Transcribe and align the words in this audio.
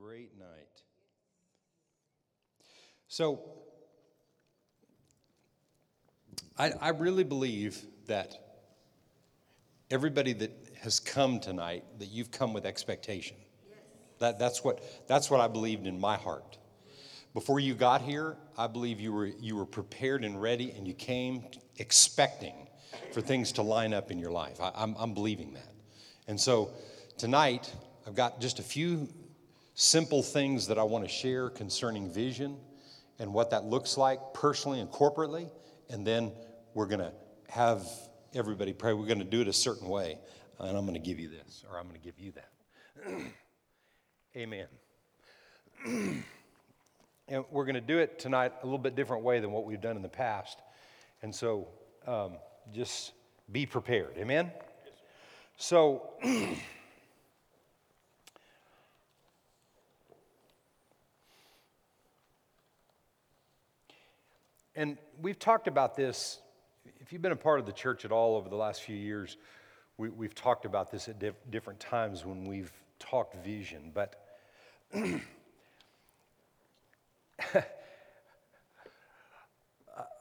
great 0.00 0.38
night. 0.38 0.82
So, 3.08 3.40
I, 6.56 6.70
I 6.80 6.88
really 6.90 7.24
believe 7.24 7.84
that 8.06 8.34
everybody 9.90 10.34
that 10.34 10.52
has 10.80 11.00
come 11.00 11.40
tonight, 11.40 11.84
that 11.98 12.06
you've 12.06 12.30
come 12.30 12.52
with 12.52 12.64
expectation. 12.64 13.36
That, 14.20 14.38
that's, 14.38 14.62
what, 14.62 14.82
that's 15.08 15.30
what 15.30 15.40
I 15.40 15.48
believed 15.48 15.86
in 15.86 15.98
my 15.98 16.16
heart. 16.16 16.58
Before 17.34 17.58
you 17.58 17.74
got 17.74 18.02
here, 18.02 18.36
I 18.56 18.68
believe 18.68 19.00
you 19.00 19.12
were, 19.12 19.26
you 19.26 19.56
were 19.56 19.66
prepared 19.66 20.24
and 20.24 20.40
ready, 20.40 20.70
and 20.72 20.86
you 20.86 20.94
came 20.94 21.44
expecting 21.78 22.68
for 23.12 23.20
things 23.20 23.52
to 23.52 23.62
line 23.62 23.92
up 23.92 24.10
in 24.10 24.18
your 24.18 24.30
life. 24.30 24.60
I, 24.60 24.70
I'm, 24.76 24.94
I'm 24.98 25.14
believing 25.14 25.54
that. 25.54 25.72
And 26.28 26.40
so 26.40 26.70
tonight, 27.16 27.72
I've 28.06 28.14
got 28.14 28.40
just 28.40 28.58
a 28.58 28.62
few 28.62 29.08
simple 29.78 30.24
things 30.24 30.66
that 30.66 30.76
I 30.76 30.82
want 30.82 31.04
to 31.04 31.08
share 31.08 31.50
concerning 31.50 32.10
vision 32.10 32.56
and 33.20 33.32
what 33.32 33.50
that 33.50 33.64
looks 33.64 33.96
like 33.96 34.18
personally 34.34 34.80
and 34.80 34.90
corporately. 34.90 35.48
And 35.88 36.04
then 36.04 36.32
we're 36.74 36.88
going 36.88 36.98
to 36.98 37.12
have 37.48 37.86
everybody 38.34 38.72
pray. 38.72 38.92
We're 38.92 39.06
going 39.06 39.20
to 39.20 39.24
do 39.24 39.40
it 39.40 39.46
a 39.46 39.52
certain 39.52 39.88
way. 39.88 40.18
And 40.58 40.76
I'm 40.76 40.84
going 40.84 41.00
to 41.00 41.00
give 41.00 41.20
you 41.20 41.28
this, 41.28 41.64
or 41.70 41.78
I'm 41.78 41.84
going 41.84 41.94
to 41.94 42.04
give 42.04 42.18
you 42.18 42.32
that. 42.32 42.50
Amen. 44.36 44.66
and 47.28 47.44
we're 47.52 47.64
going 47.64 47.76
to 47.76 47.80
do 47.80 47.98
it 47.98 48.18
tonight 48.18 48.54
a 48.60 48.66
little 48.66 48.78
bit 48.78 48.96
different 48.96 49.22
way 49.22 49.38
than 49.38 49.52
what 49.52 49.64
we've 49.64 49.80
done 49.80 49.94
in 49.94 50.02
the 50.02 50.08
past. 50.08 50.58
And 51.22 51.32
so 51.32 51.68
um, 52.04 52.32
just 52.72 53.12
be 53.52 53.64
prepared. 53.64 54.16
Amen? 54.18 54.50
So, 55.56 56.14
and 64.78 64.96
we've 65.20 65.40
talked 65.40 65.66
about 65.66 65.96
this. 65.96 66.38
If 67.00 67.12
you've 67.12 67.20
been 67.20 67.32
a 67.32 67.36
part 67.36 67.58
of 67.58 67.66
the 67.66 67.72
church 67.72 68.04
at 68.04 68.12
all 68.12 68.36
over 68.36 68.48
the 68.48 68.54
last 68.54 68.82
few 68.82 68.94
years, 68.94 69.36
we, 69.96 70.08
have 70.24 70.36
talked 70.36 70.64
about 70.64 70.92
this 70.92 71.08
at 71.08 71.18
diff- 71.18 71.50
different 71.50 71.80
times 71.80 72.24
when 72.24 72.44
we've 72.44 72.70
talked 73.00 73.44
vision. 73.44 73.90
But 73.92 74.24
I, 74.94 75.20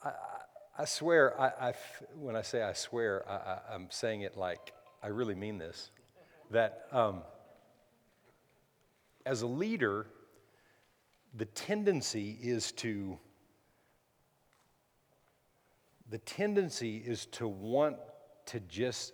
I, 0.04 0.12
I, 0.80 0.86
swear, 0.86 1.40
I, 1.40 1.74
when 2.16 2.36
I 2.36 2.42
say 2.42 2.64
I 2.64 2.74
swear, 2.74 3.30
I, 3.30 3.76
am 3.76 3.90
saying 3.92 4.22
it 4.22 4.38
like 4.38 4.74
I 5.04 5.10
really 5.10 5.36
mean 5.36 5.60
this. 5.60 5.92
That 6.50 6.88
um, 6.92 7.22
as 9.24 9.44
a 9.44 9.48
leader, 9.48 10.08
the 11.36 11.46
tendency 11.46 12.40
is 12.42 12.72
to 12.72 13.20
the 16.10 16.18
tendency 16.20 16.98
is 16.98 17.26
to 17.28 17.48
want 17.48 17.98
to 18.48 18.60
just 18.62 19.14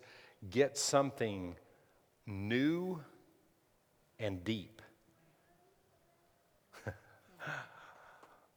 get 0.50 0.78
something 0.78 1.56
new 2.26 3.02
and 4.20 4.44
deep. 4.44 4.82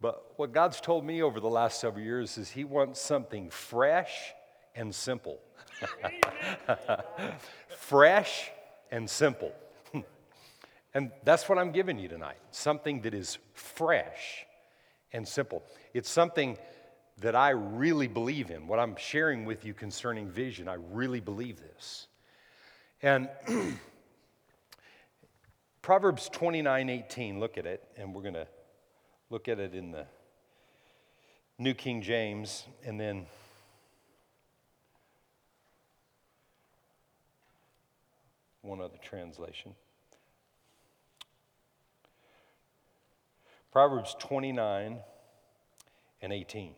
but 0.00 0.32
what 0.36 0.52
God's 0.52 0.80
told 0.80 1.04
me 1.04 1.22
over 1.22 1.40
the 1.40 1.48
last 1.48 1.80
several 1.80 2.04
years 2.04 2.36
is 2.38 2.50
He 2.50 2.64
wants 2.64 3.00
something 3.00 3.50
fresh 3.50 4.32
and 4.74 4.94
simple. 4.94 5.40
fresh 7.78 8.50
and 8.90 9.08
simple. 9.08 9.52
and 10.94 11.10
that's 11.24 11.48
what 11.48 11.58
I'm 11.58 11.72
giving 11.72 11.98
you 11.98 12.08
tonight 12.08 12.36
something 12.50 13.00
that 13.02 13.14
is 13.14 13.38
fresh 13.54 14.44
and 15.12 15.26
simple. 15.26 15.62
It's 15.94 16.10
something 16.10 16.58
that 17.18 17.34
I 17.34 17.50
really 17.50 18.08
believe 18.08 18.50
in. 18.50 18.66
What 18.66 18.78
I'm 18.78 18.96
sharing 18.96 19.44
with 19.44 19.64
you 19.64 19.72
concerning 19.72 20.28
vision, 20.28 20.68
I 20.68 20.76
really 20.92 21.20
believe 21.20 21.60
this. 21.60 22.08
And 23.02 23.28
Proverbs 25.82 26.28
29 26.30 26.88
18, 26.88 27.40
look 27.40 27.56
at 27.58 27.66
it, 27.66 27.82
and 27.96 28.14
we're 28.14 28.22
going 28.22 28.34
to 28.34 28.48
look 29.30 29.48
at 29.48 29.58
it 29.58 29.74
in 29.74 29.92
the 29.92 30.06
New 31.58 31.72
King 31.72 32.02
James, 32.02 32.64
and 32.84 33.00
then 33.00 33.26
one 38.60 38.80
other 38.80 38.98
translation. 39.02 39.74
Proverbs 43.72 44.16
29 44.18 44.98
and 46.20 46.32
18. 46.32 46.74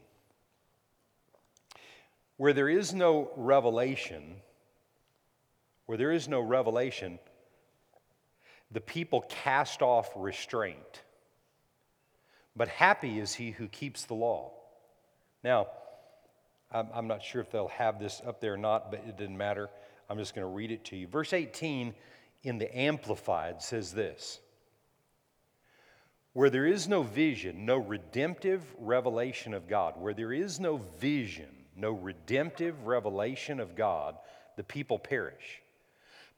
Where 2.38 2.54
there 2.54 2.68
is 2.68 2.94
no 2.94 3.30
revelation, 3.36 4.36
where 5.84 5.98
there 5.98 6.12
is 6.12 6.26
no 6.26 6.40
revelation, 6.40 7.18
the 8.70 8.80
people 8.80 9.26
cast 9.28 9.82
off 9.82 10.10
restraint. 10.16 11.02
But 12.56 12.68
happy 12.68 13.18
is 13.18 13.34
he 13.34 13.50
who 13.50 13.68
keeps 13.68 14.04
the 14.04 14.14
law. 14.14 14.52
Now, 15.44 15.68
I'm 16.70 17.06
not 17.06 17.22
sure 17.22 17.40
if 17.40 17.50
they'll 17.50 17.68
have 17.68 17.98
this 17.98 18.20
up 18.26 18.40
there 18.40 18.54
or 18.54 18.58
not, 18.58 18.90
but 18.90 19.02
it 19.06 19.16
didn't 19.16 19.38
matter. 19.38 19.70
I'm 20.10 20.18
just 20.18 20.34
going 20.34 20.46
to 20.46 20.52
read 20.52 20.70
it 20.70 20.84
to 20.86 20.96
you. 20.96 21.06
Verse 21.06 21.32
18 21.32 21.94
in 22.42 22.58
the 22.58 22.76
Amplified 22.76 23.62
says 23.62 23.92
this 23.92 24.40
Where 26.34 26.50
there 26.50 26.66
is 26.66 26.88
no 26.88 27.02
vision, 27.02 27.64
no 27.64 27.78
redemptive 27.78 28.62
revelation 28.78 29.54
of 29.54 29.68
God, 29.68 29.94
where 29.98 30.14
there 30.14 30.32
is 30.32 30.60
no 30.60 30.76
vision, 30.98 31.57
no 31.78 31.92
redemptive 31.92 32.86
revelation 32.86 33.60
of 33.60 33.76
God, 33.76 34.16
the 34.56 34.64
people 34.64 34.98
perish. 34.98 35.62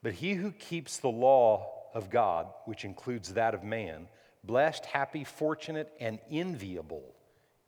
But 0.02 0.12
he 0.12 0.34
who 0.34 0.52
keeps 0.52 0.98
the 0.98 1.08
law 1.08 1.70
of 1.94 2.10
God, 2.10 2.46
which 2.64 2.84
includes 2.84 3.34
that 3.34 3.54
of 3.54 3.64
man, 3.64 4.08
blessed, 4.44 4.84
happy, 4.86 5.24
fortunate, 5.24 5.92
and 6.00 6.18
enviable 6.30 7.14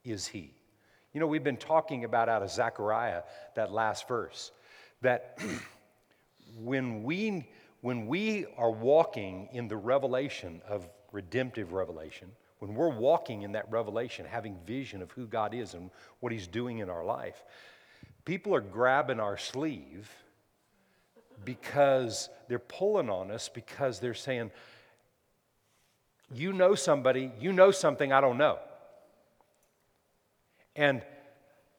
is 0.03 0.27
he. 0.27 0.53
You 1.13 1.19
know, 1.19 1.27
we've 1.27 1.43
been 1.43 1.57
talking 1.57 2.05
about 2.05 2.29
out 2.29 2.41
of 2.41 2.49
Zechariah, 2.49 3.23
that 3.55 3.71
last 3.71 4.07
verse, 4.07 4.51
that 5.01 5.37
when 6.57 7.03
we, 7.03 7.47
when 7.81 8.07
we 8.07 8.47
are 8.57 8.71
walking 8.71 9.49
in 9.51 9.67
the 9.67 9.77
revelation 9.77 10.61
of 10.67 10.87
redemptive 11.11 11.73
revelation, 11.73 12.31
when 12.63 12.75
we're 12.75 12.87
walking 12.87 13.41
in 13.41 13.51
that 13.51 13.69
revelation, 13.69 14.25
having 14.25 14.55
vision 14.65 15.01
of 15.01 15.11
who 15.11 15.27
God 15.27 15.53
is 15.53 15.73
and 15.73 15.89
what 16.21 16.31
He's 16.31 16.47
doing 16.47 16.77
in 16.77 16.89
our 16.89 17.03
life, 17.03 17.43
people 18.23 18.55
are 18.55 18.61
grabbing 18.61 19.19
our 19.19 19.37
sleeve 19.37 20.09
because 21.43 22.29
they're 22.47 22.59
pulling 22.59 23.09
on 23.09 23.31
us 23.31 23.49
because 23.49 23.99
they're 23.99 24.13
saying, 24.13 24.49
You 26.33 26.53
know 26.53 26.73
somebody, 26.73 27.33
you 27.37 27.51
know 27.51 27.71
something 27.71 28.13
I 28.13 28.21
don't 28.21 28.37
know. 28.37 28.59
And 30.73 31.01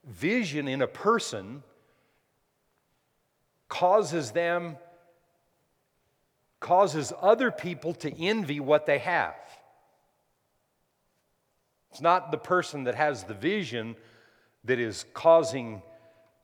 vision 0.07 0.69
in 0.69 0.83
a 0.83 0.87
person 0.87 1.63
causes 3.71 4.33
them, 4.33 4.77
causes 6.61 7.11
other 7.23 7.51
people 7.51 7.95
to 7.95 8.15
envy 8.23 8.61
what 8.61 8.85
they 8.85 8.99
have. 8.99 9.35
It's 11.95 12.01
not 12.01 12.33
the 12.33 12.39
person 12.39 12.85
that 12.85 12.97
has 12.97 13.23
the 13.23 13.35
vision 13.35 13.95
that 14.65 14.81
is 14.81 15.05
causing 15.15 15.81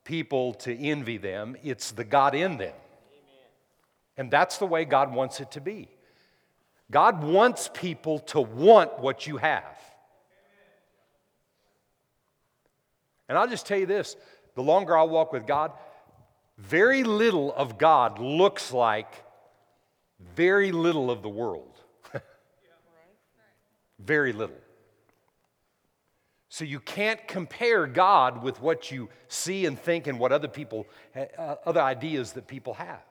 people 0.05 0.55
to 0.55 0.73
envy 0.73 1.17
them, 1.17 1.57
it's 1.65 1.91
the 1.91 2.05
God 2.05 2.37
in 2.37 2.57
them. 2.57 2.77
And 4.17 4.31
that's 4.31 4.59
the 4.59 4.67
way 4.67 4.85
God 4.85 5.13
wants 5.13 5.41
it 5.41 5.51
to 5.51 5.61
be. 5.61 5.89
God 6.89 7.25
wants 7.25 7.69
people 7.75 8.21
to 8.21 8.41
want 8.41 9.01
what 9.01 9.27
you 9.27 9.39
have. 9.39 9.77
And 13.29 13.37
I'll 13.37 13.49
just 13.49 13.67
tell 13.67 13.79
you 13.79 13.87
this 13.87 14.15
the 14.55 14.63
longer 14.63 14.97
I 14.97 15.03
walk 15.03 15.33
with 15.33 15.49
God, 15.49 15.73
very 16.59 17.03
little 17.03 17.53
of 17.55 17.77
God 17.77 18.21
looks 18.21 18.73
like 18.73 19.13
very 20.37 20.71
little 20.71 21.11
of 21.11 21.23
the 21.23 21.29
world. 21.29 21.77
very 23.99 24.33
little. 24.33 24.55
So 26.53 26.65
you 26.65 26.81
can't 26.81 27.27
compare 27.29 27.87
God 27.87 28.43
with 28.43 28.61
what 28.61 28.91
you 28.91 29.09
see 29.29 29.67
and 29.67 29.79
think 29.79 30.09
and 30.09 30.19
what 30.19 30.33
other 30.33 30.49
people, 30.49 30.85
uh, 31.15 31.55
other 31.65 31.81
ideas 31.81 32.33
that 32.33 32.49
people 32.49 32.75
have. 32.75 33.05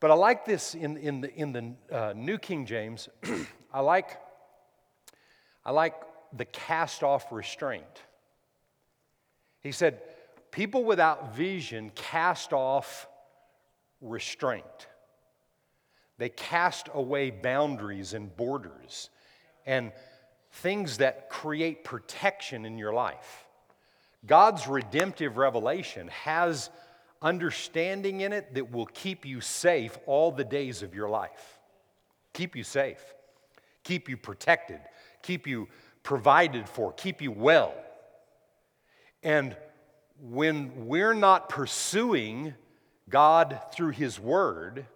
But 0.00 0.10
I 0.10 0.14
like 0.14 0.44
this 0.44 0.74
in, 0.74 0.96
in 0.96 1.20
the, 1.20 1.32
in 1.32 1.52
the 1.52 1.96
uh, 1.96 2.12
New 2.16 2.36
King 2.38 2.66
James. 2.66 3.08
I 3.72 3.78
like, 3.78 4.18
I 5.64 5.70
like 5.70 5.94
the 6.32 6.46
cast 6.46 7.04
off 7.04 7.30
restraint. 7.30 7.84
He 9.60 9.70
said, 9.70 10.02
people 10.50 10.82
without 10.82 11.36
vision 11.36 11.92
cast 11.94 12.52
off 12.52 13.06
restraint. 14.00 14.88
They 16.18 16.28
cast 16.28 16.88
away 16.92 17.30
boundaries 17.30 18.14
and 18.14 18.36
borders 18.36 19.10
and 19.64 19.92
things 20.56 20.98
that 20.98 21.28
create 21.28 21.84
protection 21.84 22.64
in 22.64 22.78
your 22.78 22.92
life. 22.92 23.46
God's 24.26 24.66
redemptive 24.66 25.36
revelation 25.36 26.08
has 26.08 26.70
understanding 27.20 28.22
in 28.22 28.32
it 28.32 28.54
that 28.54 28.72
will 28.72 28.86
keep 28.86 29.26
you 29.26 29.40
safe 29.40 29.96
all 30.06 30.32
the 30.32 30.44
days 30.44 30.82
of 30.82 30.94
your 30.94 31.08
life. 31.08 31.58
Keep 32.32 32.56
you 32.56 32.64
safe, 32.64 33.02
keep 33.84 34.08
you 34.08 34.16
protected, 34.16 34.80
keep 35.22 35.46
you 35.46 35.68
provided 36.02 36.68
for, 36.68 36.92
keep 36.92 37.22
you 37.22 37.32
well. 37.32 37.74
And 39.22 39.56
when 40.20 40.86
we're 40.86 41.14
not 41.14 41.48
pursuing 41.48 42.54
God 43.08 43.60
through 43.72 43.90
His 43.90 44.18
Word 44.18 44.86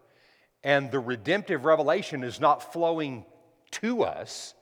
and 0.63 0.91
the 0.91 1.01
redemptive 1.01 1.65
revelation 1.65 2.25
is 2.25 2.41
not 2.41 2.73
flowing 2.73 3.25
to 3.73 4.03
us, 4.05 4.55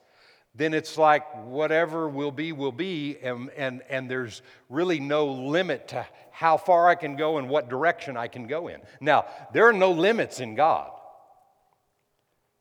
then 0.58 0.74
it's 0.74 0.98
like 0.98 1.24
whatever 1.44 2.08
will 2.08 2.32
be, 2.32 2.50
will 2.50 2.72
be, 2.72 3.16
and, 3.22 3.48
and, 3.56 3.80
and 3.88 4.10
there's 4.10 4.42
really 4.68 4.98
no 4.98 5.26
limit 5.26 5.88
to 5.88 6.04
how 6.32 6.56
far 6.56 6.88
I 6.88 6.96
can 6.96 7.14
go 7.14 7.38
and 7.38 7.48
what 7.48 7.70
direction 7.70 8.16
I 8.16 8.26
can 8.26 8.48
go 8.48 8.66
in. 8.66 8.80
Now, 9.00 9.26
there 9.52 9.68
are 9.68 9.72
no 9.72 9.92
limits 9.92 10.40
in 10.40 10.56
God. 10.56 10.90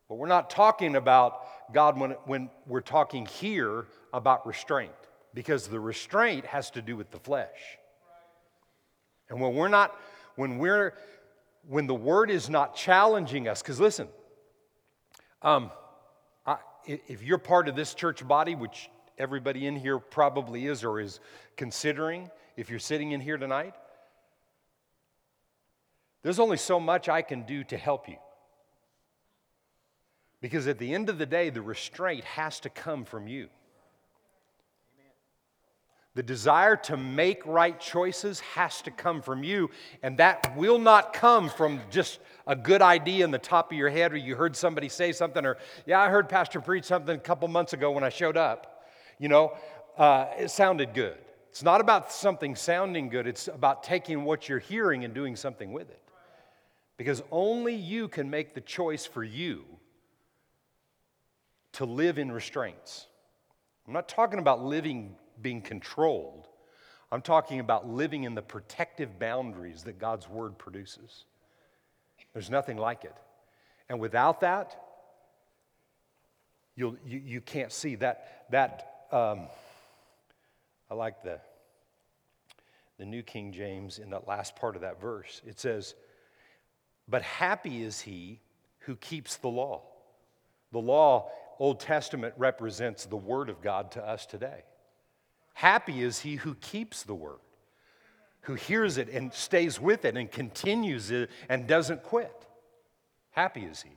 But 0.08 0.16
we're 0.16 0.28
not 0.28 0.52
talking 0.52 0.96
about 0.96 1.42
God 1.74 2.00
when, 2.00 2.12
when 2.26 2.50
we're 2.68 2.82
talking 2.82 3.26
here 3.26 3.88
about 4.14 4.46
restraint, 4.46 4.92
because 5.34 5.68
the 5.68 5.80
restraint 5.80 6.46
has 6.46 6.70
to 6.72 6.84
do 6.84 6.96
with 6.96 7.10
the 7.10 7.20
flesh. 7.20 7.50
And 9.28 9.42
when 9.42 9.56
we're 9.56 9.70
not, 9.70 10.00
when 10.36 10.60
we're, 10.60 10.94
when 11.68 11.88
the 11.88 11.96
word 11.96 12.30
is 12.30 12.48
not 12.48 12.76
challenging 12.76 13.48
us, 13.48 13.64
because 13.64 13.80
listen, 13.80 14.08
um, 15.42 15.72
if 16.88 17.22
you're 17.22 17.38
part 17.38 17.68
of 17.68 17.76
this 17.76 17.94
church 17.94 18.28
body, 18.28 18.56
which 18.56 18.90
everybody 19.18 19.68
in 19.68 19.76
here 19.76 20.00
probably 20.00 20.68
is 20.68 20.84
or 20.84 21.00
is 21.00 21.20
considering, 21.56 22.30
if 22.56 22.70
you're 22.70 22.80
sitting 22.80 23.12
in 23.12 23.22
here 23.22 23.38
tonight, 23.38 23.74
there's 26.24 26.40
only 26.40 26.58
so 26.58 26.80
much 26.80 27.10
I 27.10 27.22
can 27.22 27.44
do 27.44 27.64
to 27.66 27.78
help 27.78 28.10
you. 28.10 28.18
Because 30.42 30.68
at 30.68 30.78
the 30.78 30.94
end 30.94 31.10
of 31.10 31.18
the 31.18 31.26
day, 31.26 31.50
the 31.50 31.62
restraint 31.62 32.24
has 32.24 32.60
to 32.62 32.70
come 32.70 33.06
from 33.06 33.28
you. 33.28 33.50
The 36.18 36.24
desire 36.24 36.76
to 36.78 36.98
make 36.98 37.46
right 37.46 37.80
choices 37.80 38.40
has 38.40 38.82
to 38.82 38.90
come 38.90 39.22
from 39.22 39.44
you, 39.44 39.70
and 40.02 40.18
that 40.18 40.58
will 40.58 40.80
not 40.80 41.14
come 41.14 41.48
from 41.48 41.80
just 41.92 42.18
a 42.48 42.56
good 42.56 42.82
idea 42.82 43.24
in 43.24 43.30
the 43.30 43.38
top 43.38 43.72
of 43.72 43.78
your 43.78 43.92
head, 43.92 44.14
or 44.14 44.18
you 44.18 44.36
heard 44.36 44.56
somebody 44.56 44.90
say 44.90 45.12
something, 45.12 45.46
or, 45.46 45.58
yeah, 45.86 46.02
I 46.02 46.10
heard 46.10 46.28
Pastor 46.28 46.60
preach 46.60 46.86
something 46.86 47.16
a 47.16 47.20
couple 47.20 47.48
months 47.50 47.74
ago 47.74 47.92
when 47.92 48.04
I 48.04 48.10
showed 48.10 48.36
up. 48.36 48.88
You 49.20 49.30
know, 49.30 49.56
uh, 49.96 50.26
it 50.40 50.50
sounded 50.50 50.96
good. 50.96 51.20
It's 51.52 51.62
not 51.62 51.82
about 51.82 52.12
something 52.12 52.56
sounding 52.56 53.10
good, 53.10 53.28
it's 53.28 53.48
about 53.48 53.84
taking 53.84 54.24
what 54.24 54.50
you're 54.50 54.58
hearing 54.58 55.04
and 55.04 55.14
doing 55.14 55.36
something 55.36 55.72
with 55.72 55.92
it. 55.92 56.02
Because 56.98 57.22
only 57.30 57.76
you 57.76 58.08
can 58.08 58.32
make 58.32 58.56
the 58.56 58.62
choice 58.62 59.06
for 59.06 59.24
you 59.24 59.66
to 61.74 61.86
live 61.86 62.18
in 62.18 62.32
restraints. 62.32 63.06
I'm 63.86 63.94
not 63.94 64.10
talking 64.10 64.40
about 64.40 64.64
living 64.66 65.16
being 65.42 65.62
controlled. 65.62 66.48
I'm 67.12 67.22
talking 67.22 67.60
about 67.60 67.88
living 67.88 68.24
in 68.24 68.36
the 68.36 68.42
protective 68.42 69.18
boundaries 69.18 69.84
that 69.84 69.98
God's 69.98 70.28
word 70.28 70.58
produces. 70.58 71.24
There's 72.34 72.50
nothing 72.50 72.78
like 72.78 73.04
it. 73.04 73.16
And 73.90 74.00
without 74.00 74.42
that, 74.42 74.76
you'll, 76.76 76.98
you, 77.06 77.22
you 77.24 77.42
can't 77.42 77.72
see 77.72 77.96
that. 77.96 78.46
that 78.52 79.06
um, 79.12 79.48
I 80.92 80.96
like 80.96 81.24
the, 81.24 81.40
the 82.98 83.06
New 83.06 83.24
King 83.24 83.54
James 83.54 84.00
in 84.00 84.10
that 84.10 84.28
last 84.28 84.56
part 84.56 84.76
of 84.76 84.82
that 84.82 85.00
verse. 85.00 85.42
It 85.46 85.60
says, 85.60 85.96
But 87.08 87.22
happy 87.22 87.84
is 87.84 88.02
he 88.02 88.42
who 88.80 88.96
keeps 88.98 89.38
the 89.38 89.50
law. 89.50 89.84
The 90.74 90.80
law, 90.80 91.30
Old 91.60 91.80
Testament, 91.80 92.34
represents 92.38 93.06
the 93.06 93.18
Word 93.18 93.50
of 93.50 93.62
God 93.62 93.92
to 93.92 94.06
us 94.06 94.26
today. 94.26 94.64
Happy 95.58 96.04
is 96.04 96.20
he 96.20 96.36
who 96.36 96.54
keeps 96.54 97.02
the 97.02 97.16
word, 97.16 97.40
who 98.42 98.54
hears 98.54 99.00
it 99.00 99.10
and 99.10 99.34
stays 99.34 99.82
with 99.82 100.06
it 100.06 100.16
and 100.16 100.32
continues 100.32 101.10
it 101.10 101.32
and 101.50 101.66
doesn't 101.66 102.04
quit. 102.04 102.32
Happy 103.32 103.62
is 103.62 103.82
he. 103.82 103.90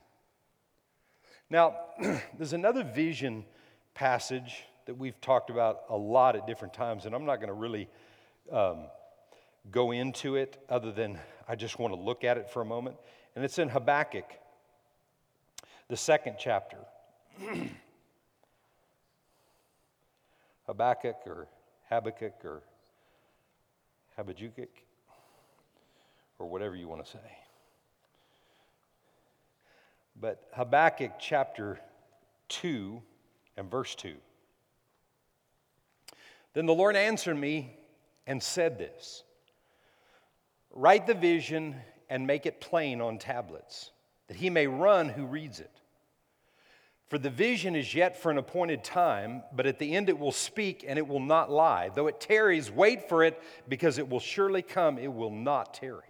Now, 1.51 1.75
there's 2.35 2.53
another 2.53 2.83
vision 2.83 3.45
passage 3.93 4.63
that 4.87 4.97
we've 4.97 5.21
talked 5.21 5.51
about 5.51 5.81
a 5.89 5.95
lot 5.95 6.35
at 6.35 6.47
different 6.47 6.73
times, 6.73 7.05
and 7.05 7.13
I'm 7.13 7.25
not 7.25 7.35
going 7.35 7.49
to 7.49 7.53
really 7.53 7.87
um, 8.51 8.87
go 9.69 9.91
into 9.91 10.37
it 10.37 10.57
other 10.67 10.91
than 10.91 11.19
I 11.47 11.55
just 11.55 11.77
want 11.77 11.93
to 11.93 11.99
look 11.99 12.23
at 12.23 12.39
it 12.39 12.49
for 12.49 12.63
a 12.63 12.65
moment. 12.65 12.95
And 13.35 13.45
it's 13.45 13.59
in 13.59 13.69
Habakkuk, 13.69 14.25
the 15.89 15.97
second 15.97 16.37
chapter. 16.39 16.77
Habakkuk 20.71 21.27
or 21.27 21.49
Habakkuk 21.89 22.45
or 22.45 22.63
Habakkuk 24.15 24.69
or 26.39 26.47
whatever 26.47 26.77
you 26.77 26.87
want 26.87 27.03
to 27.03 27.11
say. 27.11 27.19
But 30.15 30.47
Habakkuk 30.53 31.19
chapter 31.19 31.77
2 32.47 33.01
and 33.57 33.69
verse 33.69 33.95
2. 33.95 34.15
Then 36.53 36.67
the 36.67 36.73
Lord 36.73 36.95
answered 36.95 37.35
me 37.35 37.75
and 38.25 38.41
said 38.41 38.77
this 38.77 39.23
Write 40.69 41.05
the 41.05 41.13
vision 41.13 41.75
and 42.09 42.25
make 42.25 42.45
it 42.45 42.61
plain 42.61 43.01
on 43.01 43.17
tablets, 43.17 43.91
that 44.29 44.37
he 44.37 44.49
may 44.49 44.67
run 44.67 45.09
who 45.09 45.25
reads 45.25 45.59
it. 45.59 45.80
For 47.11 47.17
the 47.17 47.29
vision 47.29 47.75
is 47.75 47.93
yet 47.93 48.15
for 48.15 48.31
an 48.31 48.37
appointed 48.37 48.85
time, 48.85 49.43
but 49.51 49.65
at 49.65 49.79
the 49.79 49.95
end 49.97 50.07
it 50.07 50.17
will 50.17 50.31
speak 50.31 50.85
and 50.87 50.97
it 50.97 51.05
will 51.05 51.19
not 51.19 51.51
lie. 51.51 51.89
Though 51.93 52.07
it 52.07 52.21
tarries, 52.21 52.71
wait 52.71 53.09
for 53.09 53.21
it, 53.25 53.37
because 53.67 53.97
it 53.97 54.07
will 54.07 54.21
surely 54.21 54.61
come, 54.61 54.97
it 54.97 55.11
will 55.11 55.29
not 55.29 55.73
tarry. 55.73 56.05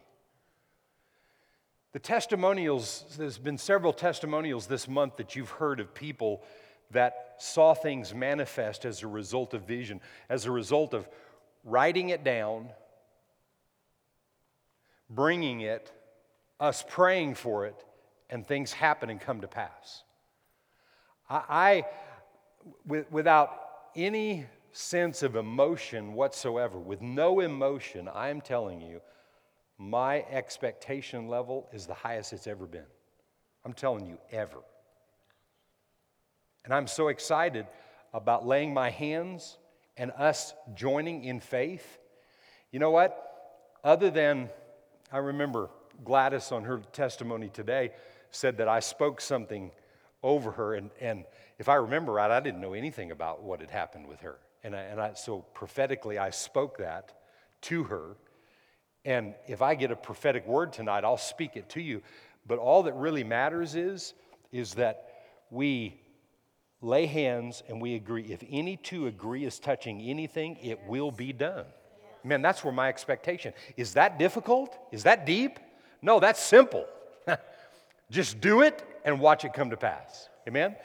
The 1.94 1.98
testimonials, 1.98 3.15
there's 3.18 3.39
been 3.39 3.57
several 3.57 3.94
testimonials 3.94 4.68
this 4.68 4.88
month 4.88 5.18
that 5.18 5.36
you've 5.36 5.50
heard 5.50 5.80
of 5.80 5.92
people 5.95 6.44
that 6.92 7.33
saw 7.40 7.73
things 7.73 8.14
manifest 8.14 8.85
as 8.85 9.02
a 9.02 9.07
result 9.07 9.56
of 9.56 9.64
vision, 9.64 10.02
as 10.30 10.45
a 10.45 10.52
result 10.52 10.94
of 10.94 11.09
writing 11.64 12.09
it 12.09 12.23
down, 12.23 12.69
bringing 15.09 15.61
it, 15.61 15.92
us 16.59 16.85
praying 16.87 17.33
for 17.33 17.66
it, 17.66 17.83
and 18.30 18.45
things 18.45 18.71
happen 18.71 19.09
and 19.09 19.19
come 19.19 19.42
to 19.42 19.47
pass. 19.47 20.04
I, 21.31 21.44
I 21.50 21.85
without 22.85 23.57
any 23.95 24.45
sense 24.73 25.23
of 25.23 25.35
emotion 25.35 26.14
whatsoever, 26.14 26.78
with 26.78 27.02
no 27.02 27.40
emotion, 27.40 28.09
I'm 28.14 28.42
telling 28.42 28.81
you, 28.81 29.02
my 29.78 30.26
expectation 30.30 31.28
level 31.28 31.68
is 31.73 31.88
the 31.88 31.94
highest 31.94 32.33
it's 32.33 32.47
ever 32.47 32.66
been. 32.66 32.85
I'm 33.66 33.73
telling 33.73 34.06
you, 34.06 34.18
ever. 34.31 34.59
And 36.64 36.73
I'm 36.73 36.88
so 36.88 37.07
excited 37.07 37.66
about 38.14 38.45
laying 38.45 38.73
my 38.73 38.90
hands 38.90 39.57
and 39.97 40.11
us 40.11 40.54
joining 40.76 41.23
in 41.23 41.40
faith. 41.40 41.97
You 42.71 42.80
know 42.80 42.92
what? 42.92 43.18
Other 43.83 44.11
than, 44.11 44.50
I 45.11 45.18
remember 45.18 45.69
Gladys 46.04 46.52
on 46.52 46.64
her 46.66 46.81
testimony 46.92 47.50
today 47.50 47.92
said 48.30 48.57
that 48.57 48.68
I 48.68 48.80
spoke 48.80 49.19
something 49.19 49.71
over 50.23 50.51
her. 50.51 50.75
And, 50.75 50.92
and 50.99 51.25
if 51.57 51.69
I 51.69 51.75
remember 51.75 52.13
right, 52.13 52.31
I 52.31 52.40
didn't 52.40 52.61
know 52.61 52.73
anything 52.73 53.11
about 53.11 53.44
what 53.44 53.61
had 53.61 53.71
happened 53.71 54.07
with 54.07 54.21
her. 54.21 54.37
And, 54.63 54.75
I, 54.75 54.81
and 54.81 55.01
I, 55.01 55.13
so 55.13 55.40
prophetically, 55.54 56.18
I 56.18 56.30
spoke 56.30 56.78
that 56.78 57.13
to 57.63 57.83
her. 57.83 58.16
And 59.04 59.33
if 59.47 59.61
I 59.61 59.75
get 59.75 59.92
a 59.92 59.95
prophetic 59.95 60.45
word 60.45 60.73
tonight, 60.73 61.04
I'll 61.04 61.18
speak 61.18 61.56
it 61.56 61.69
to 61.69 61.81
you. 61.81 62.01
But 62.45 62.59
all 62.59 62.83
that 62.83 62.94
really 62.94 63.23
matters 63.23 63.75
is, 63.75 64.13
is 64.51 64.75
that 64.75 65.07
we 65.49 65.99
lay 66.81 67.06
hands 67.06 67.63
and 67.68 67.81
we 67.81 67.95
agree. 67.95 68.23
If 68.23 68.44
any 68.49 68.78
two 68.78 69.07
agree 69.07 69.45
is 69.45 69.59
touching 69.59 70.01
anything, 70.01 70.57
it 70.61 70.80
will 70.87 71.11
be 71.11 71.33
done. 71.33 71.66
Man, 72.23 72.42
that's 72.44 72.63
where 72.63 72.73
my 72.73 72.90
expectation. 72.90 73.54
Is 73.78 73.94
that 73.94 74.19
difficult? 74.19 74.78
Is 74.92 75.04
that 75.04 75.25
deep? 75.25 75.59
No, 76.01 76.19
that's 76.19 76.40
simple. 76.40 76.85
Just 78.11 78.42
do 78.42 78.61
it 78.61 78.83
and 79.04 79.20
watch 79.20 79.46
it 79.46 79.54
come 79.54 79.70
to 79.70 79.78
pass. 79.78 80.30
Amen? 80.48 80.76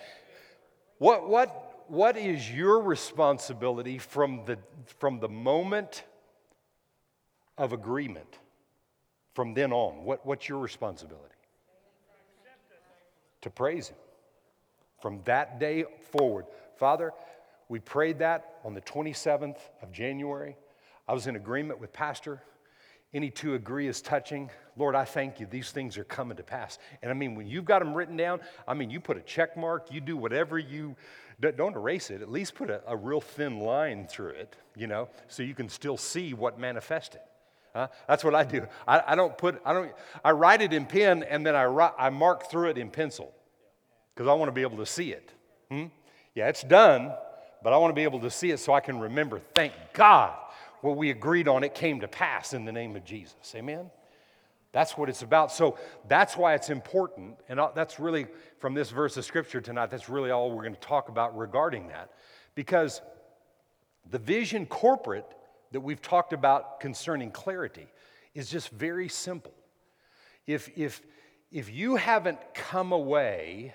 What, 0.98 1.28
what, 1.28 1.84
what 1.88 2.16
is 2.16 2.50
your 2.50 2.80
responsibility 2.80 3.98
from 3.98 4.42
the, 4.46 4.58
from 4.98 5.20
the 5.20 5.28
moment 5.28 6.04
of 7.58 7.72
agreement? 7.72 8.38
From 9.34 9.54
then 9.54 9.72
on, 9.72 10.04
what, 10.04 10.24
what's 10.24 10.48
your 10.48 10.58
responsibility? 10.58 11.36
to 13.46 13.50
praise 13.50 13.88
Him 13.88 13.96
from 15.00 15.20
that 15.24 15.60
day 15.60 15.84
forward. 16.10 16.46
Father, 16.78 17.12
we 17.68 17.78
prayed 17.78 18.18
that 18.18 18.56
on 18.64 18.74
the 18.74 18.80
27th 18.80 19.58
of 19.82 19.92
January. 19.92 20.56
I 21.06 21.14
was 21.14 21.28
in 21.28 21.36
agreement 21.36 21.80
with 21.80 21.92
Pastor. 21.92 22.42
Any 23.14 23.30
two 23.30 23.54
agree 23.54 23.86
is 23.86 24.02
touching. 24.02 24.50
Lord, 24.76 24.94
I 24.94 25.04
thank 25.04 25.40
you. 25.40 25.46
These 25.46 25.70
things 25.70 25.96
are 25.96 26.04
coming 26.04 26.36
to 26.36 26.42
pass. 26.42 26.78
And 27.02 27.10
I 27.10 27.14
mean, 27.14 27.34
when 27.34 27.46
you've 27.46 27.64
got 27.64 27.78
them 27.78 27.94
written 27.94 28.16
down, 28.16 28.40
I 28.66 28.74
mean, 28.74 28.90
you 28.90 29.00
put 29.00 29.16
a 29.16 29.22
check 29.22 29.56
mark, 29.56 29.92
you 29.92 30.00
do 30.00 30.16
whatever 30.16 30.58
you, 30.58 30.96
don't 31.40 31.74
erase 31.74 32.10
it, 32.10 32.20
at 32.20 32.30
least 32.30 32.54
put 32.54 32.68
a, 32.68 32.82
a 32.86 32.96
real 32.96 33.20
thin 33.20 33.60
line 33.60 34.06
through 34.06 34.30
it, 34.30 34.56
you 34.76 34.86
know, 34.86 35.08
so 35.28 35.42
you 35.42 35.54
can 35.54 35.68
still 35.68 35.96
see 35.96 36.34
what 36.34 36.58
manifested. 36.58 37.20
Huh? 37.74 37.88
That's 38.08 38.24
what 38.24 38.34
I 38.34 38.44
do. 38.44 38.66
I, 38.88 39.02
I, 39.06 39.14
don't 39.14 39.36
put, 39.38 39.60
I 39.64 39.72
don't, 39.72 39.92
I 40.24 40.32
write 40.32 40.62
it 40.62 40.72
in 40.72 40.84
pen 40.84 41.22
and 41.22 41.46
then 41.46 41.54
I, 41.54 41.66
write, 41.66 41.92
I 41.98 42.10
mark 42.10 42.50
through 42.50 42.70
it 42.70 42.78
in 42.78 42.90
pencil 42.90 43.32
because 44.14 44.28
I 44.28 44.34
want 44.34 44.48
to 44.48 44.52
be 44.52 44.62
able 44.62 44.78
to 44.78 44.86
see 44.86 45.12
it. 45.12 45.30
Hmm? 45.70 45.84
Yeah, 46.34 46.48
it's 46.48 46.62
done, 46.62 47.12
but 47.62 47.72
I 47.72 47.76
want 47.76 47.92
to 47.92 47.94
be 47.94 48.02
able 48.02 48.20
to 48.20 48.30
see 48.30 48.50
it 48.50 48.58
so 48.58 48.72
I 48.72 48.80
can 48.80 48.98
remember. 48.98 49.40
Thank 49.54 49.72
God 49.92 50.34
what 50.80 50.96
we 50.96 51.10
agreed 51.10 51.48
on, 51.48 51.64
it 51.64 51.74
came 51.74 52.00
to 52.00 52.08
pass 52.08 52.52
in 52.52 52.64
the 52.64 52.72
name 52.72 52.96
of 52.96 53.04
Jesus. 53.04 53.54
Amen? 53.54 53.90
That's 54.72 54.96
what 54.98 55.08
it's 55.08 55.22
about. 55.22 55.52
So 55.52 55.78
that's 56.06 56.36
why 56.36 56.54
it's 56.54 56.68
important. 56.68 57.36
And 57.48 57.58
that's 57.74 57.98
really, 57.98 58.26
from 58.58 58.74
this 58.74 58.90
verse 58.90 59.16
of 59.16 59.24
scripture 59.24 59.60
tonight, 59.60 59.90
that's 59.90 60.08
really 60.08 60.30
all 60.30 60.50
we're 60.50 60.62
going 60.62 60.74
to 60.74 60.80
talk 60.80 61.08
about 61.08 61.36
regarding 61.36 61.88
that. 61.88 62.10
Because 62.54 63.00
the 64.10 64.18
vision 64.18 64.66
corporate 64.66 65.26
that 65.72 65.80
we've 65.80 66.02
talked 66.02 66.32
about 66.32 66.80
concerning 66.80 67.30
clarity 67.30 67.86
is 68.34 68.50
just 68.50 68.70
very 68.70 69.08
simple. 69.08 69.54
If, 70.46 70.70
if, 70.76 71.00
if 71.50 71.72
you 71.72 71.96
haven't 71.96 72.38
come 72.54 72.92
away 72.92 73.74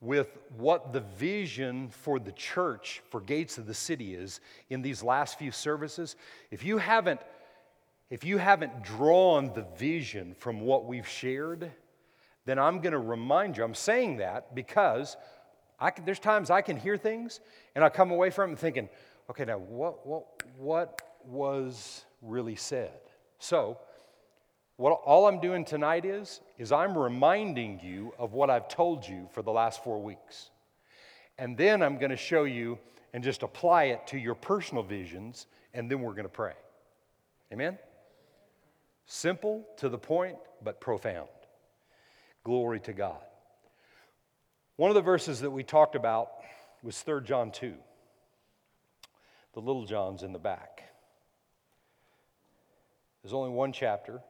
with 0.00 0.38
what 0.56 0.92
the 0.92 1.00
vision 1.00 1.88
for 1.88 2.18
the 2.18 2.32
church, 2.32 3.02
for 3.10 3.20
Gates 3.20 3.58
of 3.58 3.66
the 3.66 3.74
City 3.74 4.14
is 4.14 4.40
in 4.68 4.82
these 4.82 5.02
last 5.02 5.38
few 5.38 5.50
services, 5.50 6.16
if 6.50 6.64
you 6.64 6.78
haven't, 6.78 7.20
if 8.10 8.24
you 8.24 8.38
haven't 8.38 8.82
drawn 8.82 9.52
the 9.54 9.66
vision 9.78 10.34
from 10.38 10.60
what 10.60 10.84
we've 10.84 11.08
shared, 11.08 11.70
then 12.44 12.58
I'm 12.58 12.80
going 12.80 12.92
to 12.92 12.98
remind 12.98 13.56
you. 13.56 13.64
I'm 13.64 13.74
saying 13.74 14.18
that 14.18 14.54
because 14.54 15.16
I 15.80 15.90
can, 15.90 16.04
there's 16.04 16.20
times 16.20 16.50
I 16.50 16.62
can 16.62 16.76
hear 16.76 16.96
things 16.96 17.40
and 17.74 17.84
I 17.84 17.88
come 17.88 18.10
away 18.10 18.30
from 18.30 18.52
it 18.52 18.58
thinking, 18.58 18.88
okay, 19.30 19.44
now 19.44 19.58
what, 19.58 20.06
what, 20.06 20.42
what 20.58 21.02
was 21.24 22.04
really 22.22 22.54
said? 22.54 23.00
So, 23.38 23.78
what 24.76 24.90
all 25.04 25.26
I'm 25.26 25.40
doing 25.40 25.64
tonight 25.64 26.04
is 26.04 26.40
is 26.58 26.72
I'm 26.72 26.96
reminding 26.96 27.80
you 27.82 28.12
of 28.18 28.32
what 28.32 28.50
I've 28.50 28.68
told 28.68 29.06
you 29.06 29.28
for 29.32 29.42
the 29.42 29.52
last 29.52 29.82
4 29.82 30.02
weeks. 30.02 30.50
And 31.38 31.56
then 31.56 31.82
I'm 31.82 31.98
going 31.98 32.10
to 32.10 32.16
show 32.16 32.44
you 32.44 32.78
and 33.12 33.24
just 33.24 33.42
apply 33.42 33.84
it 33.84 34.06
to 34.08 34.18
your 34.18 34.34
personal 34.34 34.82
visions 34.82 35.46
and 35.72 35.90
then 35.90 36.00
we're 36.00 36.12
going 36.12 36.24
to 36.24 36.28
pray. 36.28 36.54
Amen. 37.52 37.78
Simple 39.06 39.66
to 39.78 39.88
the 39.88 39.98
point 39.98 40.36
but 40.62 40.80
profound. 40.80 41.28
Glory 42.44 42.80
to 42.80 42.92
God. 42.92 43.20
One 44.76 44.90
of 44.90 44.94
the 44.94 45.00
verses 45.00 45.40
that 45.40 45.50
we 45.50 45.62
talked 45.62 45.94
about 45.94 46.30
was 46.82 47.00
3 47.00 47.22
John 47.22 47.50
2. 47.50 47.74
The 49.54 49.60
little 49.60 49.86
John's 49.86 50.22
in 50.22 50.32
the 50.32 50.38
back. 50.38 50.82
There's 53.22 53.32
only 53.32 53.50
one 53.50 53.72
chapter 53.72 54.20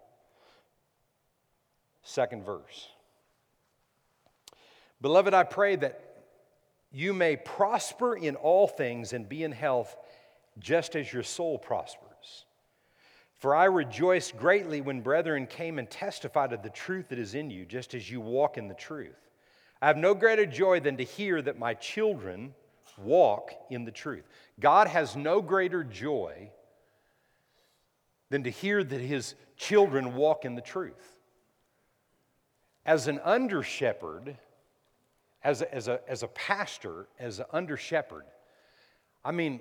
second 2.07 2.45
verse. 2.45 2.89
Beloved, 5.01 5.35
I 5.35 5.43
pray 5.43 5.77
that 5.77 6.01
you 6.93 7.13
may 7.13 7.37
prosper 7.37 8.17
in 8.17 8.37
all 8.37 8.67
things 8.67 9.13
and 9.13 9.29
be 9.29 9.43
in 9.43 9.53
health 9.53 9.95
just 10.59 10.97
as 10.97 11.13
your 11.13 11.25
soul 11.25 11.59
prospers. 11.59 12.47
For 13.35 13.55
I 13.55 13.65
rejoiced 13.65 14.39
greatly 14.39 14.81
when 14.81 15.03
brethren 15.03 15.47
came 15.47 15.79
and 15.79 15.91
testified 15.91 16.53
of 16.53 16.63
the 16.63 16.71
truth 16.71 17.11
that 17.11 17.19
is 17.19 17.35
in 17.35 17.51
you, 17.51 17.67
just 17.67 17.93
as 17.95 18.11
you 18.11 18.21
walk 18.21 18.57
in 18.57 18.69
the 18.69 18.75
truth. 18.75 19.31
I 19.83 19.89
have 19.89 19.99
no 19.99 20.15
greater 20.15 20.47
joy 20.47 20.81
than 20.81 20.97
to 20.97 21.05
hear 21.05 21.43
that 21.43 21.59
my 21.59 21.75
children 21.75 22.55
walk 22.97 23.53
in 23.69 23.85
the 23.85 23.91
truth. 23.91 24.27
God 24.59 24.89
has 24.89 25.17
no 25.17 25.43
greater 25.43 25.85
joy 25.85 26.51
than 28.31 28.45
to 28.45 28.51
hear 28.51 28.83
that 28.83 29.01
his 29.01 29.35
children 29.59 30.15
walk 30.15 30.47
in 30.47 30.55
the 30.55 30.63
truth 30.63 31.16
as 32.87 33.09
an 33.09 33.21
under 33.25 33.65
shepherd, 33.65 34.37
as 35.43 35.61
a, 35.61 35.75
as, 35.75 35.89
a, 35.89 36.01
as 36.09 36.23
a 36.23 36.29
pastor, 36.29 37.09
as 37.19 37.41
an 37.41 37.47
under 37.53 37.77
shepherd, 37.77 38.25
I 39.25 39.33
mean, 39.33 39.61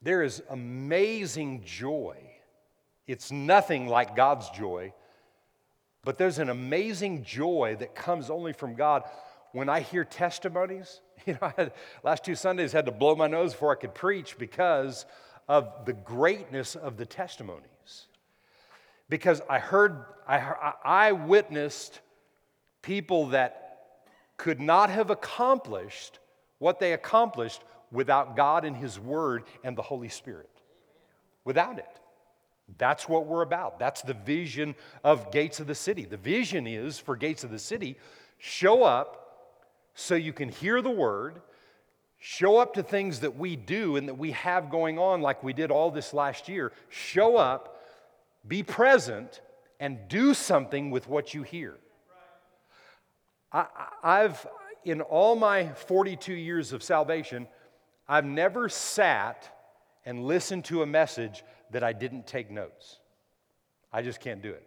there 0.00 0.22
is 0.22 0.42
amazing 0.48 1.62
joy. 1.64 2.16
It's 3.06 3.30
nothing 3.30 3.86
like 3.86 4.16
God's 4.16 4.48
joy, 4.50 4.94
but 6.04 6.16
there's 6.16 6.38
an 6.38 6.48
amazing 6.48 7.22
joy 7.22 7.76
that 7.78 7.94
comes 7.94 8.30
only 8.30 8.54
from 8.54 8.74
God 8.74 9.04
when 9.52 9.68
I 9.68 9.80
hear 9.80 10.04
testimonies. 10.04 11.00
You 11.24 11.34
know, 11.34 11.38
I 11.42 11.52
had, 11.56 11.72
last 12.02 12.24
two 12.24 12.34
Sundays 12.34 12.72
had 12.72 12.86
to 12.86 12.90
blow 12.90 13.14
my 13.14 13.28
nose 13.28 13.52
before 13.52 13.70
I 13.70 13.76
could 13.76 13.94
preach 13.94 14.36
because 14.36 15.06
of 15.48 15.84
the 15.84 15.92
greatness 15.92 16.74
of 16.74 16.96
the 16.96 17.06
testimonies. 17.06 18.08
Because 19.08 19.40
I 19.48 19.60
heard, 19.60 20.04
I, 20.26 20.72
I 20.84 21.12
witnessed 21.12 22.00
people 22.82 23.26
that 23.28 23.80
could 24.36 24.60
not 24.60 24.90
have 24.90 25.10
accomplished 25.10 26.18
what 26.58 26.78
they 26.78 26.92
accomplished 26.92 27.62
without 27.90 28.36
God 28.36 28.64
and 28.64 28.76
His 28.76 28.98
Word 28.98 29.44
and 29.64 29.76
the 29.76 29.82
Holy 29.82 30.08
Spirit. 30.08 30.50
Without 31.44 31.78
it. 31.78 32.00
That's 32.78 33.08
what 33.08 33.26
we're 33.26 33.42
about. 33.42 33.78
That's 33.78 34.02
the 34.02 34.14
vision 34.14 34.74
of 35.04 35.30
Gates 35.30 35.60
of 35.60 35.66
the 35.66 35.74
City. 35.74 36.04
The 36.04 36.16
vision 36.16 36.66
is 36.66 36.98
for 36.98 37.16
Gates 37.16 37.44
of 37.44 37.50
the 37.50 37.58
City 37.58 37.96
show 38.38 38.82
up 38.82 39.22
so 39.94 40.16
you 40.16 40.32
can 40.32 40.48
hear 40.48 40.82
the 40.82 40.90
Word, 40.90 41.40
show 42.18 42.58
up 42.58 42.74
to 42.74 42.82
things 42.82 43.20
that 43.20 43.36
we 43.36 43.54
do 43.54 43.96
and 43.96 44.08
that 44.08 44.14
we 44.18 44.32
have 44.32 44.68
going 44.68 44.98
on, 44.98 45.20
like 45.20 45.44
we 45.44 45.52
did 45.52 45.70
all 45.70 45.90
this 45.90 46.12
last 46.12 46.48
year. 46.48 46.72
Show 46.88 47.36
up, 47.36 47.82
be 48.46 48.62
present, 48.62 49.40
and 49.78 49.98
do 50.08 50.34
something 50.34 50.90
with 50.90 51.06
what 51.06 51.34
you 51.34 51.42
hear. 51.44 51.76
I, 53.52 53.66
I've, 54.02 54.46
in 54.84 55.00
all 55.00 55.36
my 55.36 55.68
42 55.68 56.32
years 56.32 56.72
of 56.72 56.82
salvation, 56.82 57.46
I've 58.08 58.24
never 58.24 58.68
sat 58.68 59.48
and 60.04 60.24
listened 60.24 60.64
to 60.66 60.82
a 60.82 60.86
message 60.86 61.44
that 61.70 61.82
I 61.82 61.92
didn't 61.92 62.26
take 62.26 62.50
notes. 62.50 62.98
I 63.92 64.02
just 64.02 64.20
can't 64.20 64.42
do 64.42 64.50
it. 64.50 64.66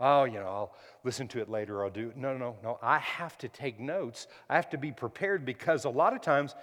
Oh, 0.00 0.24
you 0.24 0.34
know, 0.40 0.46
I'll 0.46 0.74
listen 1.04 1.28
to 1.28 1.40
it 1.40 1.48
later, 1.48 1.84
I'll 1.84 1.90
do 1.90 2.08
it. 2.08 2.16
No, 2.16 2.36
no, 2.36 2.56
no. 2.62 2.78
I 2.82 2.98
have 2.98 3.38
to 3.38 3.48
take 3.48 3.78
notes. 3.78 4.26
I 4.48 4.56
have 4.56 4.70
to 4.70 4.78
be 4.78 4.90
prepared 4.90 5.44
because 5.44 5.84
a 5.84 5.90
lot 5.90 6.12
of 6.12 6.20
times 6.20 6.54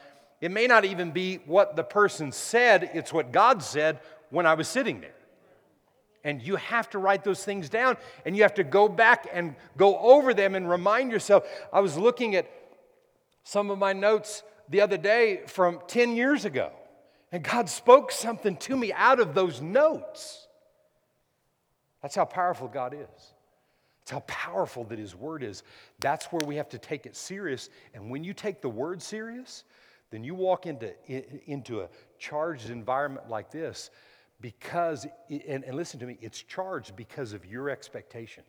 it 0.42 0.51
may 0.51 0.68
not 0.68 0.86
even 0.86 1.12
be 1.12 1.38
what 1.46 1.75
the 1.75 1.84
person 1.84 2.32
said, 2.32 2.92
it's 2.94 3.13
what 3.13 3.32
God 3.32 3.63
said 3.63 4.00
when 4.30 4.46
I 4.46 4.56
was 4.56 4.68
sitting 4.68 5.00
there. 5.01 5.13
And 6.24 6.42
you 6.42 6.58
have 6.58 6.90
to 6.92 7.00
write 7.00 7.24
those 7.24 7.44
things 7.44 7.70
down 7.70 7.98
and 8.26 8.36
you 8.36 8.44
have 8.44 8.56
to 8.56 8.64
go 8.64 8.90
back 8.90 9.28
and 9.32 9.56
go 9.78 9.98
over 9.98 10.34
them 10.34 10.56
and 10.56 10.70
remind 10.70 11.12
yourself. 11.12 11.48
I 11.72 11.80
was 11.80 11.98
looking 11.98 12.36
at 12.36 12.50
some 13.44 13.70
of 13.70 13.78
my 13.80 13.94
notes 13.94 14.44
the 14.70 14.82
other 14.82 14.98
day 14.98 15.42
from 15.48 15.80
10 15.88 16.16
years 16.16 16.46
ago, 16.46 16.72
and 17.32 17.44
God 17.44 17.70
spoke 17.70 18.12
something 18.12 18.58
to 18.58 18.78
me 18.78 18.94
out 18.94 19.20
of 19.20 19.34
those 19.34 19.62
notes. 19.62 20.48
That's 22.02 22.16
how 22.16 22.26
powerful 22.26 22.68
God 22.68 22.94
is. 22.94 23.34
That's 24.00 24.12
how 24.12 24.20
powerful 24.22 24.84
that 24.86 25.00
His 25.00 25.16
Word 25.16 25.44
is. 25.44 25.64
That's 26.00 26.26
where 26.28 26.42
we 26.46 26.56
have 26.56 26.70
to 26.70 26.78
take 26.78 27.06
it 27.06 27.16
serious. 27.16 27.70
And 27.94 28.10
when 28.10 28.24
you 28.24 28.34
take 28.34 28.62
the 28.62 28.70
Word 28.70 29.02
serious, 29.02 29.64
then 30.12 30.24
you 30.24 30.34
walk 30.34 30.66
into, 30.66 30.94
into 31.50 31.82
a 31.82 31.90
charged 32.18 32.70
environment 32.70 33.30
like 33.30 33.52
this 33.52 33.90
because, 34.41 35.05
and, 35.29 35.63
and 35.63 35.75
listen 35.75 36.00
to 36.00 36.05
me, 36.05 36.17
it's 36.22 36.41
charged 36.41 36.96
because 36.96 37.34
of 37.34 37.46
your 37.46 37.69
expectation. 37.69 38.43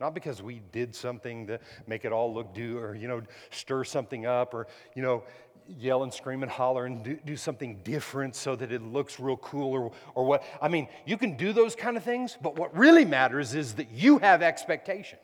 Not 0.00 0.14
because 0.14 0.42
we 0.42 0.60
did 0.72 0.94
something 0.94 1.46
to 1.46 1.60
make 1.86 2.04
it 2.04 2.12
all 2.12 2.34
look 2.34 2.54
do 2.54 2.78
or, 2.78 2.94
you 2.94 3.08
know, 3.08 3.22
stir 3.50 3.84
something 3.84 4.26
up 4.26 4.52
or, 4.54 4.66
you 4.94 5.02
know, 5.02 5.24
yell 5.78 6.02
and 6.02 6.12
scream 6.12 6.42
and 6.42 6.50
holler 6.50 6.84
and 6.84 7.02
do, 7.02 7.18
do 7.24 7.36
something 7.36 7.80
different 7.84 8.34
so 8.34 8.54
that 8.56 8.70
it 8.72 8.82
looks 8.82 9.18
real 9.18 9.36
cool 9.38 9.72
or, 9.72 9.92
or 10.14 10.24
what. 10.24 10.42
I 10.60 10.68
mean, 10.68 10.88
you 11.06 11.16
can 11.16 11.36
do 11.36 11.52
those 11.52 11.74
kind 11.74 11.96
of 11.96 12.04
things, 12.04 12.36
but 12.42 12.58
what 12.58 12.76
really 12.76 13.04
matters 13.04 13.54
is 13.54 13.74
that 13.74 13.90
you 13.90 14.18
have 14.18 14.42
expectation. 14.42 15.18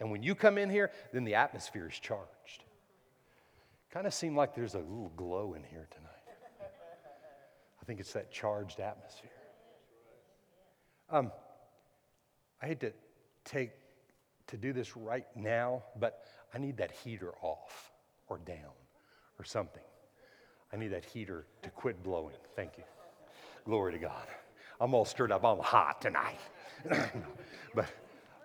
And 0.00 0.10
when 0.10 0.22
you 0.22 0.34
come 0.34 0.58
in 0.58 0.70
here, 0.70 0.90
then 1.12 1.24
the 1.24 1.34
atmosphere 1.34 1.88
is 1.88 1.98
charged. 1.98 2.64
Kind 3.92 4.06
of 4.06 4.14
seemed 4.14 4.36
like 4.36 4.54
there's 4.54 4.74
a 4.74 4.78
little 4.78 5.12
glow 5.16 5.54
in 5.54 5.62
here 5.64 5.86
tonight. 5.90 6.11
I 7.82 7.84
think 7.84 7.98
it's 7.98 8.12
that 8.12 8.30
charged 8.30 8.78
atmosphere. 8.78 9.30
Um, 11.10 11.32
I 12.62 12.66
hate 12.66 12.80
to 12.80 12.92
take 13.44 13.72
to 14.46 14.56
do 14.56 14.72
this 14.72 14.96
right 14.96 15.26
now, 15.34 15.82
but 15.98 16.24
I 16.54 16.58
need 16.58 16.76
that 16.76 16.92
heater 16.92 17.32
off 17.42 17.90
or 18.28 18.38
down 18.38 18.72
or 19.38 19.44
something. 19.44 19.82
I 20.72 20.76
need 20.76 20.88
that 20.88 21.04
heater 21.04 21.44
to 21.62 21.70
quit 21.70 22.02
blowing. 22.02 22.36
Thank 22.54 22.78
you. 22.78 22.84
Glory 23.64 23.92
to 23.92 23.98
God. 23.98 24.26
I'm 24.80 24.94
all 24.94 25.04
stirred 25.04 25.32
up. 25.32 25.44
I'm 25.44 25.58
hot 25.58 26.00
tonight. 26.00 26.38
but 27.74 27.86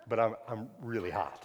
but 0.08 0.18
I'm, 0.18 0.34
I'm 0.48 0.68
really 0.82 1.10
hot. 1.10 1.44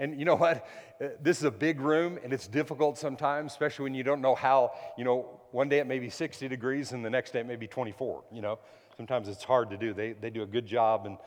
And 0.00 0.18
you 0.18 0.24
know 0.24 0.34
what? 0.34 0.66
Uh, 0.98 1.08
this 1.20 1.36
is 1.38 1.44
a 1.44 1.50
big 1.50 1.78
room 1.78 2.18
and 2.24 2.32
it's 2.32 2.48
difficult 2.48 2.96
sometimes, 2.98 3.52
especially 3.52 3.84
when 3.84 3.94
you 3.94 4.02
don't 4.02 4.22
know 4.22 4.34
how, 4.34 4.72
you 4.96 5.04
know, 5.04 5.40
one 5.52 5.68
day 5.68 5.78
it 5.78 5.86
may 5.86 5.98
be 5.98 6.08
60 6.08 6.48
degrees 6.48 6.92
and 6.92 7.04
the 7.04 7.10
next 7.10 7.32
day 7.32 7.40
it 7.40 7.46
may 7.46 7.56
be 7.56 7.66
24, 7.66 8.24
you 8.32 8.40
know. 8.40 8.58
Sometimes 8.96 9.28
it's 9.28 9.44
hard 9.44 9.70
to 9.70 9.76
do. 9.76 9.92
They, 9.92 10.12
they 10.12 10.30
do 10.30 10.42
a 10.42 10.46
good 10.46 10.66
job 10.66 11.04
in 11.04 11.18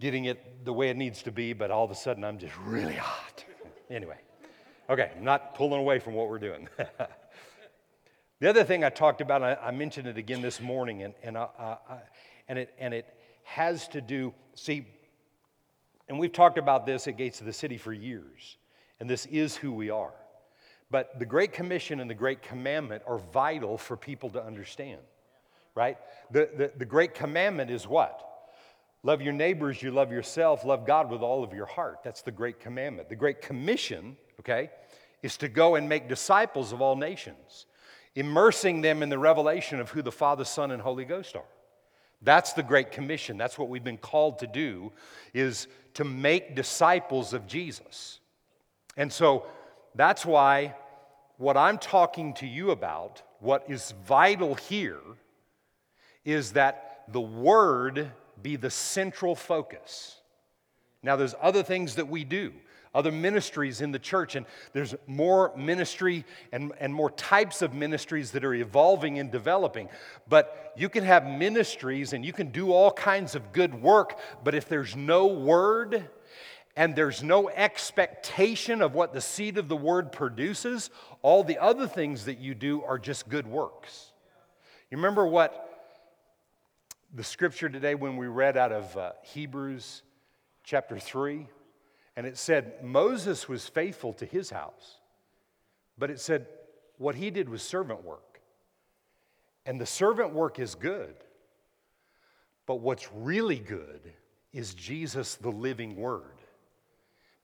getting 0.00 0.24
it 0.24 0.64
the 0.64 0.72
way 0.72 0.88
it 0.88 0.96
needs 0.96 1.22
to 1.24 1.30
be, 1.30 1.52
but 1.52 1.70
all 1.70 1.84
of 1.84 1.90
a 1.90 1.94
sudden 1.94 2.24
I'm 2.24 2.38
just 2.38 2.56
really 2.58 2.94
hot. 2.94 3.44
anyway, 3.90 4.16
okay, 4.88 5.12
I'm 5.16 5.24
not 5.24 5.54
pulling 5.54 5.80
away 5.80 5.98
from 5.98 6.14
what 6.14 6.30
we're 6.30 6.38
doing. 6.38 6.68
the 8.40 8.48
other 8.48 8.64
thing 8.64 8.82
I 8.82 8.88
talked 8.88 9.20
about, 9.20 9.42
I, 9.42 9.54
I 9.56 9.70
mentioned 9.72 10.08
it 10.08 10.16
again 10.16 10.40
this 10.40 10.58
morning, 10.58 11.02
and, 11.02 11.14
and, 11.22 11.36
I, 11.36 11.48
I, 11.58 11.98
and, 12.48 12.58
it, 12.58 12.74
and 12.78 12.94
it 12.94 13.14
has 13.42 13.88
to 13.88 14.00
do, 14.00 14.32
see, 14.54 14.86
and 16.08 16.18
we've 16.18 16.32
talked 16.32 16.58
about 16.58 16.86
this 16.86 17.06
at 17.06 17.16
Gates 17.16 17.40
of 17.40 17.46
the 17.46 17.52
City 17.52 17.76
for 17.76 17.92
years, 17.92 18.56
and 19.00 19.08
this 19.08 19.26
is 19.26 19.56
who 19.56 19.72
we 19.72 19.90
are. 19.90 20.14
But 20.90 21.18
the 21.18 21.26
Great 21.26 21.52
Commission 21.52 22.00
and 22.00 22.08
the 22.08 22.14
Great 22.14 22.42
Commandment 22.42 23.02
are 23.06 23.18
vital 23.18 23.76
for 23.76 23.96
people 23.96 24.30
to 24.30 24.42
understand, 24.42 25.00
right? 25.74 25.98
The, 26.30 26.48
the, 26.56 26.72
the 26.78 26.84
Great 26.86 27.14
Commandment 27.14 27.70
is 27.70 27.86
what? 27.86 28.24
Love 29.02 29.22
your 29.22 29.32
neighbors, 29.32 29.82
you 29.82 29.90
love 29.90 30.10
yourself, 30.10 30.64
love 30.64 30.86
God 30.86 31.10
with 31.10 31.20
all 31.20 31.44
of 31.44 31.52
your 31.52 31.66
heart. 31.66 31.98
That's 32.02 32.22
the 32.22 32.32
Great 32.32 32.58
Commandment. 32.58 33.08
The 33.08 33.16
Great 33.16 33.42
Commission, 33.42 34.16
okay, 34.40 34.70
is 35.22 35.36
to 35.38 35.48
go 35.48 35.74
and 35.74 35.88
make 35.88 36.08
disciples 36.08 36.72
of 36.72 36.80
all 36.80 36.96
nations, 36.96 37.66
immersing 38.14 38.80
them 38.80 39.02
in 39.02 39.08
the 39.08 39.18
revelation 39.18 39.78
of 39.78 39.90
who 39.90 40.02
the 40.02 40.12
Father, 40.12 40.44
Son, 40.44 40.70
and 40.70 40.82
Holy 40.82 41.04
Ghost 41.04 41.36
are. 41.36 41.44
That's 42.22 42.52
the 42.52 42.62
Great 42.62 42.90
Commission. 42.90 43.36
That's 43.36 43.58
what 43.58 43.68
we've 43.68 43.84
been 43.84 43.98
called 43.98 44.40
to 44.40 44.46
do, 44.46 44.92
is 45.34 45.68
to 45.94 46.04
make 46.04 46.56
disciples 46.56 47.32
of 47.32 47.46
Jesus. 47.46 48.20
And 48.96 49.12
so 49.12 49.46
that's 49.94 50.26
why 50.26 50.74
what 51.36 51.56
I'm 51.56 51.78
talking 51.78 52.34
to 52.34 52.46
you 52.46 52.72
about, 52.72 53.22
what 53.38 53.64
is 53.68 53.94
vital 54.06 54.54
here, 54.54 55.00
is 56.24 56.52
that 56.52 57.04
the 57.08 57.20
Word 57.20 58.10
be 58.42 58.56
the 58.56 58.70
central 58.70 59.34
focus. 59.34 60.16
Now, 61.02 61.16
there's 61.16 61.34
other 61.40 61.62
things 61.62 61.94
that 61.94 62.08
we 62.08 62.24
do 62.24 62.52
other 62.94 63.12
ministries 63.12 63.80
in 63.80 63.92
the 63.92 63.98
church, 63.98 64.34
and 64.34 64.46
there's 64.72 64.94
more 65.06 65.52
ministry 65.56 66.24
and, 66.52 66.72
and 66.80 66.94
more 66.94 67.10
types 67.10 67.62
of 67.62 67.74
ministries 67.74 68.32
that 68.32 68.44
are 68.44 68.54
evolving 68.54 69.18
and 69.18 69.30
developing. 69.30 69.88
But 70.28 70.72
you 70.76 70.88
can 70.88 71.04
have 71.04 71.26
ministries 71.26 72.12
and 72.12 72.24
you 72.24 72.32
can 72.32 72.50
do 72.50 72.72
all 72.72 72.90
kinds 72.90 73.34
of 73.34 73.52
good 73.52 73.74
work, 73.74 74.18
but 74.44 74.54
if 74.54 74.68
there's 74.68 74.96
no 74.96 75.26
word, 75.26 76.08
and 76.78 76.94
there's 76.94 77.24
no 77.24 77.48
expectation 77.48 78.82
of 78.82 78.94
what 78.94 79.12
the 79.12 79.20
seed 79.20 79.58
of 79.58 79.68
the 79.68 79.76
word 79.76 80.12
produces, 80.12 80.90
all 81.22 81.42
the 81.42 81.58
other 81.58 81.88
things 81.88 82.26
that 82.26 82.38
you 82.38 82.54
do 82.54 82.84
are 82.84 83.00
just 83.00 83.28
good 83.28 83.48
works. 83.48 84.12
You 84.88 84.96
remember 84.96 85.26
what 85.26 85.68
the 87.12 87.24
scripture 87.24 87.68
today 87.68 87.96
when 87.96 88.16
we 88.16 88.28
read 88.28 88.56
out 88.56 88.70
of 88.70 88.96
uh, 88.96 89.12
Hebrews 89.24 90.02
chapter 90.62 91.00
3? 91.00 91.48
And 92.18 92.26
it 92.26 92.36
said 92.36 92.82
Moses 92.82 93.48
was 93.48 93.68
faithful 93.68 94.12
to 94.14 94.26
his 94.26 94.50
house, 94.50 94.96
but 95.96 96.10
it 96.10 96.18
said 96.18 96.48
what 96.96 97.14
he 97.14 97.30
did 97.30 97.48
was 97.48 97.62
servant 97.62 98.02
work. 98.02 98.40
And 99.64 99.80
the 99.80 99.86
servant 99.86 100.34
work 100.34 100.58
is 100.58 100.74
good, 100.74 101.14
but 102.66 102.80
what's 102.80 103.08
really 103.12 103.60
good 103.60 104.00
is 104.52 104.74
Jesus, 104.74 105.36
the 105.36 105.52
living 105.52 105.94
word. 105.94 106.42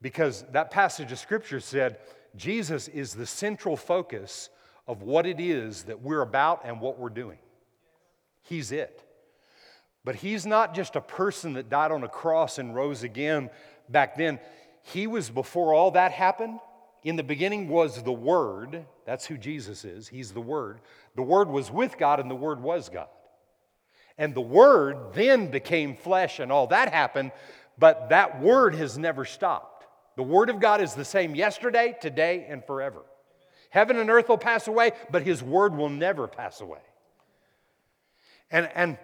Because 0.02 0.44
that 0.50 0.72
passage 0.72 1.12
of 1.12 1.20
scripture 1.20 1.60
said 1.60 1.98
Jesus 2.34 2.88
is 2.88 3.14
the 3.14 3.26
central 3.26 3.76
focus 3.76 4.50
of 4.88 5.02
what 5.02 5.24
it 5.24 5.38
is 5.38 5.84
that 5.84 6.02
we're 6.02 6.22
about 6.22 6.62
and 6.64 6.80
what 6.80 6.98
we're 6.98 7.10
doing. 7.10 7.38
He's 8.42 8.72
it. 8.72 9.04
But 10.04 10.16
he's 10.16 10.44
not 10.44 10.74
just 10.74 10.96
a 10.96 11.00
person 11.00 11.52
that 11.52 11.70
died 11.70 11.92
on 11.92 12.02
a 12.02 12.08
cross 12.08 12.58
and 12.58 12.74
rose 12.74 13.04
again 13.04 13.50
back 13.88 14.16
then. 14.16 14.40
He 14.84 15.06
was 15.06 15.30
before 15.30 15.72
all 15.72 15.92
that 15.92 16.12
happened. 16.12 16.60
In 17.02 17.16
the 17.16 17.22
beginning 17.22 17.68
was 17.68 18.02
the 18.02 18.12
Word. 18.12 18.84
That's 19.06 19.26
who 19.26 19.36
Jesus 19.36 19.84
is. 19.84 20.08
He's 20.08 20.32
the 20.32 20.40
Word. 20.40 20.80
The 21.16 21.22
Word 21.22 21.48
was 21.48 21.70
with 21.70 21.98
God, 21.98 22.20
and 22.20 22.30
the 22.30 22.34
Word 22.34 22.62
was 22.62 22.88
God. 22.90 23.08
And 24.18 24.34
the 24.34 24.42
Word 24.42 25.14
then 25.14 25.50
became 25.50 25.96
flesh, 25.96 26.38
and 26.38 26.52
all 26.52 26.66
that 26.68 26.92
happened, 26.92 27.32
but 27.78 28.10
that 28.10 28.40
Word 28.40 28.74
has 28.74 28.96
never 28.96 29.24
stopped. 29.24 29.86
The 30.16 30.22
Word 30.22 30.50
of 30.50 30.60
God 30.60 30.80
is 30.80 30.94
the 30.94 31.04
same 31.04 31.34
yesterday, 31.34 31.96
today, 32.00 32.46
and 32.48 32.64
forever. 32.64 33.02
Heaven 33.70 33.96
and 33.96 34.10
earth 34.10 34.28
will 34.28 34.38
pass 34.38 34.68
away, 34.68 34.92
but 35.10 35.22
His 35.22 35.42
Word 35.42 35.74
will 35.74 35.88
never 35.88 36.28
pass 36.28 36.60
away. 36.60 36.82
And, 38.50 38.68
and 38.74 38.98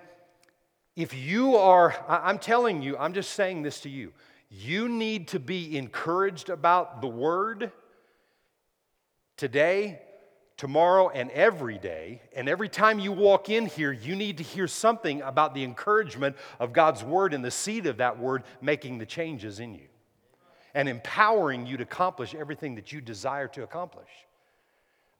if 0.95 1.15
you 1.15 1.57
are, 1.57 1.95
I'm 2.07 2.39
telling 2.39 2.83
you, 2.83 2.97
I'm 2.99 3.15
just 3.15 3.33
saying 3.33 3.63
this 3.63 3.81
to 3.81 3.89
you. 3.89 4.13
You 4.51 4.89
need 4.89 5.29
to 5.29 5.39
be 5.39 5.79
encouraged 5.79 6.51
about 6.51 7.01
the 7.01 7.07
word 7.07 7.71
today, 9.37 10.03
tomorrow, 10.57 11.09
and 11.09 11.31
every 11.31 11.79
day. 11.79 12.21
And 12.35 12.49
every 12.49 12.69
time 12.69 12.99
you 12.99 13.13
walk 13.13 13.49
in 13.49 13.67
here, 13.67 13.93
you 13.93 14.17
need 14.17 14.39
to 14.39 14.43
hear 14.43 14.67
something 14.67 15.23
about 15.23 15.55
the 15.55 15.63
encouragement 15.63 16.37
of 16.59 16.73
God's 16.73 17.05
word 17.05 17.33
and 17.33 17.45
the 17.45 17.51
seed 17.51 17.87
of 17.87 17.99
that 17.99 18.19
word 18.19 18.43
making 18.61 18.99
the 18.99 19.07
changes 19.07 19.61
in 19.61 19.73
you 19.73 19.87
and 20.75 20.89
empowering 20.89 21.65
you 21.67 21.77
to 21.77 21.85
accomplish 21.85 22.35
everything 22.35 22.75
that 22.75 22.93
you 22.93 23.01
desire 23.01 23.49
to 23.49 23.63
accomplish. 23.63 24.11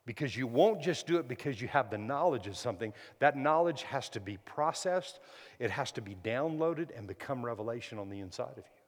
Because 0.07 0.37
you 0.37 0.49
won't 0.49 0.83
just 0.83 1.07
do 1.07 1.19
it 1.19 1.29
because 1.29 1.61
you 1.61 1.69
have 1.69 1.89
the 1.89 1.99
knowledge 1.99 2.49
of 2.49 2.57
something. 2.57 2.93
That 3.21 3.37
knowledge 3.37 3.83
has 3.83 4.09
to 4.11 4.21
be 4.21 4.39
processed, 4.39 5.21
it 5.61 5.71
has 5.71 5.93
to 5.93 6.03
be 6.03 6.17
downloaded 6.17 6.89
and 6.97 7.07
become 7.07 7.45
revelation 7.45 7.99
on 7.99 8.09
the 8.09 8.19
inside 8.19 8.53
of 8.53 8.59
you. 8.59 8.80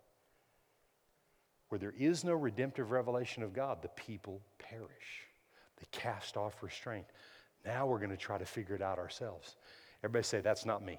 Where 1.73 1.79
there 1.79 1.95
is 1.99 2.23
no 2.23 2.35
redemptive 2.35 2.91
revelation 2.91 3.43
of 3.43 3.55
God, 3.55 3.81
the 3.81 3.89
people 3.89 4.43
perish. 4.59 5.25
They 5.79 5.87
cast 5.91 6.37
off 6.37 6.63
restraint. 6.63 7.07
Now 7.65 7.87
we're 7.87 7.97
going 7.97 8.11
to 8.11 8.17
try 8.19 8.37
to 8.37 8.45
figure 8.45 8.75
it 8.75 8.83
out 8.83 8.99
ourselves. 8.99 9.57
Everybody 10.05 10.23
say, 10.23 10.43
That's 10.43 10.67
not 10.67 10.85
me. 10.85 10.99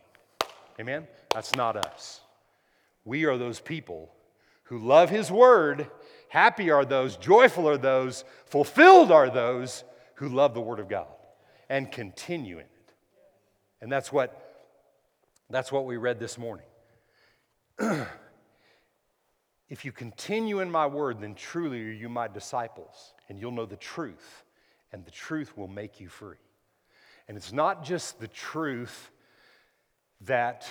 Amen? 0.79 1.07
That's 1.31 1.53
not 1.53 1.75
us. 1.75 2.21
We 3.05 3.25
are 3.25 3.38
those 3.38 3.59
people 3.59 4.12
who 4.63 4.79
love 4.79 5.12
His 5.12 5.29
Word. 5.29 5.91
Happy 6.29 6.71
are 6.71 6.86
those, 6.86 7.17
joyful 7.17 7.69
are 7.69 7.77
those, 7.77 8.25
fulfilled 8.47 9.12
are 9.12 9.29
those 9.29 9.83
who 10.15 10.27
love 10.27 10.55
the 10.55 10.62
Word 10.62 10.79
of 10.79 10.89
God 10.89 11.05
and 11.69 11.91
continue 11.91 12.55
in 12.55 12.62
it. 12.65 12.93
And 13.79 13.91
that's 13.91 14.12
what, 14.12 14.65
that's 15.51 15.71
what 15.71 15.86
we 15.86 15.97
read 15.97 16.19
this 16.19 16.39
morning. 16.39 16.65
If 19.69 19.86
you 19.86 19.91
continue 19.91 20.60
in 20.60 20.69
my 20.69 20.86
word, 20.86 21.21
then 21.21 21.36
truly 21.36 21.82
are 21.82 21.91
you 21.91 22.10
my 22.10 22.28
disciples, 22.28 23.13
and 23.30 23.39
you'll 23.39 23.52
know 23.52 23.65
the 23.65 23.76
truth, 23.76 24.43
and 24.91 25.06
the 25.06 25.12
truth 25.12 25.58
will 25.58 25.67
make 25.67 25.99
you 25.99 26.10
free. 26.10 26.38
And 27.28 27.38
it's 27.38 27.54
not 27.54 27.84
just 27.84 28.19
the 28.19 28.28
truth 28.28 29.10
that 30.21 30.69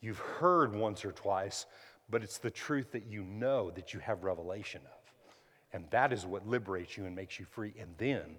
you've 0.00 0.18
heard 0.18 0.74
once 0.74 1.04
or 1.04 1.12
twice, 1.12 1.66
but 2.08 2.22
it's 2.22 2.38
the 2.38 2.50
truth 2.50 2.92
that 2.92 3.06
you 3.06 3.24
know 3.24 3.70
that 3.72 3.92
you 3.92 4.00
have 4.00 4.24
revelation 4.24 4.82
of. 4.84 5.14
And 5.72 5.90
that 5.90 6.12
is 6.12 6.24
what 6.24 6.46
liberates 6.46 6.96
you 6.96 7.06
and 7.06 7.16
makes 7.16 7.40
you 7.40 7.46
free. 7.46 7.74
And 7.80 7.90
then, 7.98 8.36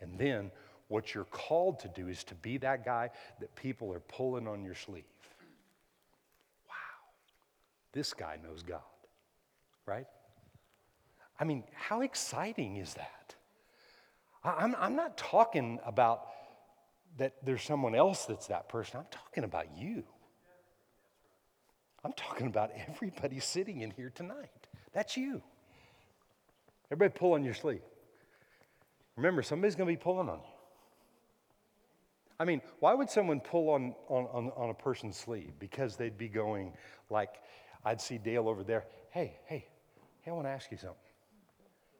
and 0.00 0.18
then 0.18 0.50
what 0.88 1.14
you're 1.14 1.24
called 1.24 1.78
to 1.80 1.88
do 1.88 2.08
is 2.08 2.24
to 2.24 2.34
be 2.36 2.56
that 2.58 2.84
guy 2.84 3.10
that 3.40 3.54
people 3.54 3.92
are 3.92 4.00
pulling 4.00 4.48
on 4.48 4.64
your 4.64 4.74
sleeve. 4.74 5.04
Wow, 6.66 6.74
this 7.92 8.14
guy 8.14 8.38
knows 8.42 8.62
God 8.62 8.80
right? 9.86 10.06
I 11.38 11.44
mean, 11.44 11.64
how 11.74 12.02
exciting 12.02 12.76
is 12.76 12.94
that? 12.94 13.34
I'm, 14.44 14.74
I'm 14.78 14.96
not 14.96 15.16
talking 15.16 15.78
about 15.84 16.26
that 17.18 17.34
there's 17.42 17.62
someone 17.62 17.94
else 17.94 18.24
that's 18.26 18.46
that 18.48 18.68
person. 18.68 19.00
I'm 19.00 19.06
talking 19.10 19.44
about 19.44 19.66
you. 19.76 20.04
I'm 22.04 22.12
talking 22.14 22.46
about 22.46 22.70
everybody 22.88 23.40
sitting 23.40 23.80
in 23.80 23.90
here 23.90 24.10
tonight. 24.14 24.68
That's 24.92 25.16
you. 25.16 25.42
Everybody 26.90 27.18
pull 27.18 27.34
on 27.34 27.44
your 27.44 27.54
sleeve. 27.54 27.82
Remember, 29.16 29.42
somebody's 29.42 29.74
going 29.74 29.88
to 29.88 29.98
be 29.98 30.02
pulling 30.02 30.28
on 30.28 30.38
you. 30.38 30.44
I 32.38 32.46
mean, 32.46 32.62
why 32.78 32.94
would 32.94 33.10
someone 33.10 33.38
pull 33.40 33.68
on, 33.68 33.94
on, 34.08 34.26
on, 34.32 34.50
on 34.56 34.70
a 34.70 34.74
person's 34.74 35.18
sleeve? 35.18 35.52
Because 35.58 35.96
they'd 35.96 36.16
be 36.16 36.28
going 36.28 36.72
like, 37.10 37.34
I'd 37.84 38.00
see 38.00 38.16
Dale 38.16 38.48
over 38.48 38.64
there. 38.64 38.86
Hey, 39.10 39.36
hey, 39.46 39.66
hey, 40.22 40.30
I 40.30 40.34
want 40.34 40.46
to 40.46 40.50
ask 40.50 40.70
you 40.70 40.76
something. 40.76 40.96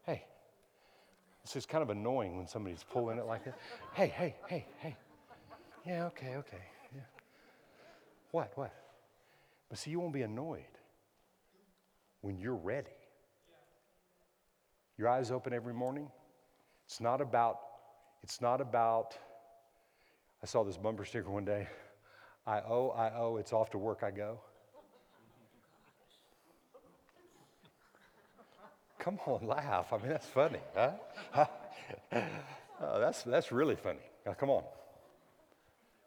Hey, 0.05 0.25
this 1.45 1.57
is 1.57 1.67
kind 1.67 1.83
of 1.83 1.91
annoying 1.91 2.37
when 2.37 2.47
somebody's 2.47 2.85
pulling 2.85 3.19
it 3.19 3.27
like 3.27 3.45
that. 3.45 3.59
Hey, 3.95 4.09
hey, 4.09 4.35
hey, 4.47 4.67
hey. 4.79 4.97
Yeah, 5.87 6.07
okay, 6.07 6.37
okay. 6.37 6.63
Yeah. 6.95 7.01
What, 8.31 8.53
what? 8.55 8.73
But 9.69 9.79
see, 9.79 9.91
you 9.91 10.01
won't 10.01 10.13
be 10.13 10.23
annoyed 10.23 10.65
when 12.21 12.39
you're 12.39 12.57
ready. 12.57 12.91
Your 14.99 15.09
eyes 15.09 15.31
open 15.31 15.53
every 15.53 15.73
morning. 15.73 16.09
It's 16.87 17.01
not 17.01 17.21
about, 17.21 17.59
it's 18.23 18.41
not 18.41 18.61
about, 18.61 19.17
I 20.43 20.47
saw 20.47 20.65
this 20.65 20.77
bumper 20.77 21.05
sticker 21.05 21.31
one 21.31 21.45
day. 21.45 21.69
I 22.47 22.61
owe, 22.61 22.91
I 22.91 23.17
owe, 23.17 23.37
it's 23.37 23.53
off 23.53 23.71
to 23.71 23.79
work 23.79 24.03
I 24.03 24.11
go. 24.11 24.41
Come 29.01 29.19
on, 29.27 29.47
laugh. 29.47 29.93
I 29.93 29.97
mean, 29.97 30.09
that's 30.09 30.27
funny, 30.27 30.61
huh? 30.75 30.93
oh, 32.13 33.01
that's, 33.01 33.23
that's 33.23 33.51
really 33.51 33.77
funny. 33.77 33.99
Now, 34.27 34.35
come 34.35 34.51
on. 34.51 34.63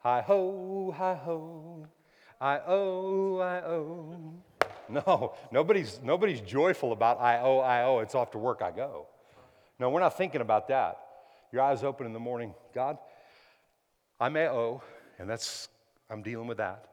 Hi 0.03 0.21
ho, 0.21 0.93
hi 0.95 1.15
ho, 1.15 1.87
I 2.39 2.59
owe, 2.67 3.39
I 3.39 3.61
owe. 3.61 4.33
No, 4.89 5.33
nobody's, 5.51 6.01
nobody's 6.03 6.41
joyful 6.41 6.91
about 6.91 7.19
I 7.19 7.39
owe, 7.39 7.59
I 7.59 7.83
owe, 7.83 7.99
it's 7.99 8.15
off 8.15 8.31
to 8.31 8.37
work 8.37 8.61
I 8.61 8.71
go. 8.71 9.07
No, 9.79 9.89
we're 9.89 10.01
not 10.01 10.17
thinking 10.17 10.41
about 10.41 10.67
that. 10.67 10.99
Your 11.51 11.61
eyes 11.61 11.83
open 11.83 12.05
in 12.05 12.13
the 12.13 12.19
morning, 12.19 12.53
God, 12.75 12.97
I 14.19 14.29
may 14.29 14.47
owe, 14.47 14.83
and 15.19 15.29
that's, 15.29 15.69
I'm 16.09 16.21
dealing 16.21 16.47
with 16.47 16.57
that. 16.57 16.85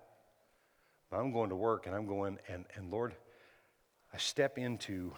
But 1.10 1.18
I'm 1.18 1.32
going 1.32 1.50
to 1.50 1.56
work 1.56 1.86
and 1.86 1.94
I'm 1.94 2.06
going, 2.06 2.38
and, 2.48 2.64
and 2.76 2.90
Lord, 2.90 3.14
I 4.14 4.18
step 4.18 4.56
into, 4.56 5.12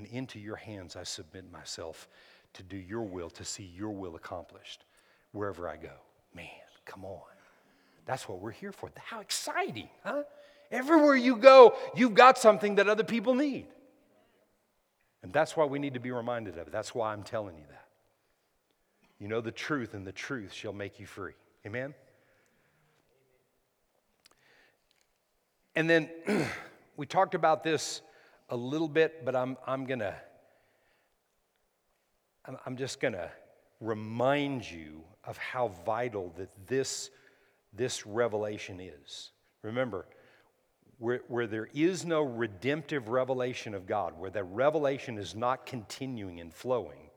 and 0.00 0.08
into 0.08 0.40
your 0.40 0.56
hands 0.56 0.96
I 0.96 1.02
submit 1.02 1.52
myself 1.52 2.08
to 2.54 2.62
do 2.62 2.78
your 2.78 3.02
will, 3.02 3.28
to 3.28 3.44
see 3.44 3.70
your 3.76 3.90
will 3.90 4.16
accomplished 4.16 4.86
wherever 5.32 5.68
I 5.68 5.76
go. 5.76 5.92
Man, 6.34 6.46
come 6.86 7.04
on. 7.04 7.20
That's 8.06 8.26
what 8.26 8.40
we're 8.40 8.50
here 8.50 8.72
for. 8.72 8.90
How 8.96 9.20
exciting, 9.20 9.90
huh? 10.02 10.22
Everywhere 10.70 11.16
you 11.16 11.36
go, 11.36 11.76
you've 11.94 12.14
got 12.14 12.38
something 12.38 12.76
that 12.76 12.88
other 12.88 13.04
people 13.04 13.34
need. 13.34 13.66
And 15.22 15.34
that's 15.34 15.54
why 15.54 15.66
we 15.66 15.78
need 15.78 15.92
to 15.92 16.00
be 16.00 16.12
reminded 16.12 16.56
of 16.56 16.68
it. 16.68 16.72
That's 16.72 16.94
why 16.94 17.12
I'm 17.12 17.22
telling 17.22 17.56
you 17.56 17.64
that. 17.68 17.84
You 19.18 19.28
know 19.28 19.42
the 19.42 19.52
truth, 19.52 19.92
and 19.92 20.06
the 20.06 20.12
truth 20.12 20.54
shall 20.54 20.72
make 20.72 20.98
you 20.98 21.04
free. 21.04 21.34
Amen? 21.66 21.92
And 25.76 25.90
then 25.90 26.08
we 26.96 27.04
talked 27.04 27.34
about 27.34 27.62
this 27.62 28.00
a 28.50 28.56
little 28.56 28.88
bit, 28.88 29.24
but 29.24 29.34
I'm, 29.34 29.56
I'm 29.66 29.86
going 29.86 30.00
to, 30.00 30.14
I'm 32.66 32.76
just 32.76 33.00
going 33.00 33.14
to 33.14 33.30
remind 33.80 34.68
you 34.68 35.02
of 35.24 35.36
how 35.38 35.68
vital 35.86 36.32
that 36.36 36.50
this, 36.66 37.10
this 37.72 38.06
revelation 38.06 38.80
is. 38.80 39.30
Remember, 39.62 40.06
where, 40.98 41.22
where 41.28 41.46
there 41.46 41.68
is 41.72 42.04
no 42.04 42.22
redemptive 42.22 43.08
revelation 43.08 43.74
of 43.74 43.86
God, 43.86 44.18
where 44.18 44.30
the 44.30 44.44
revelation 44.44 45.16
is 45.16 45.34
not 45.34 45.64
continuing 45.64 46.40
and 46.40 46.52
flowing, 46.52 47.10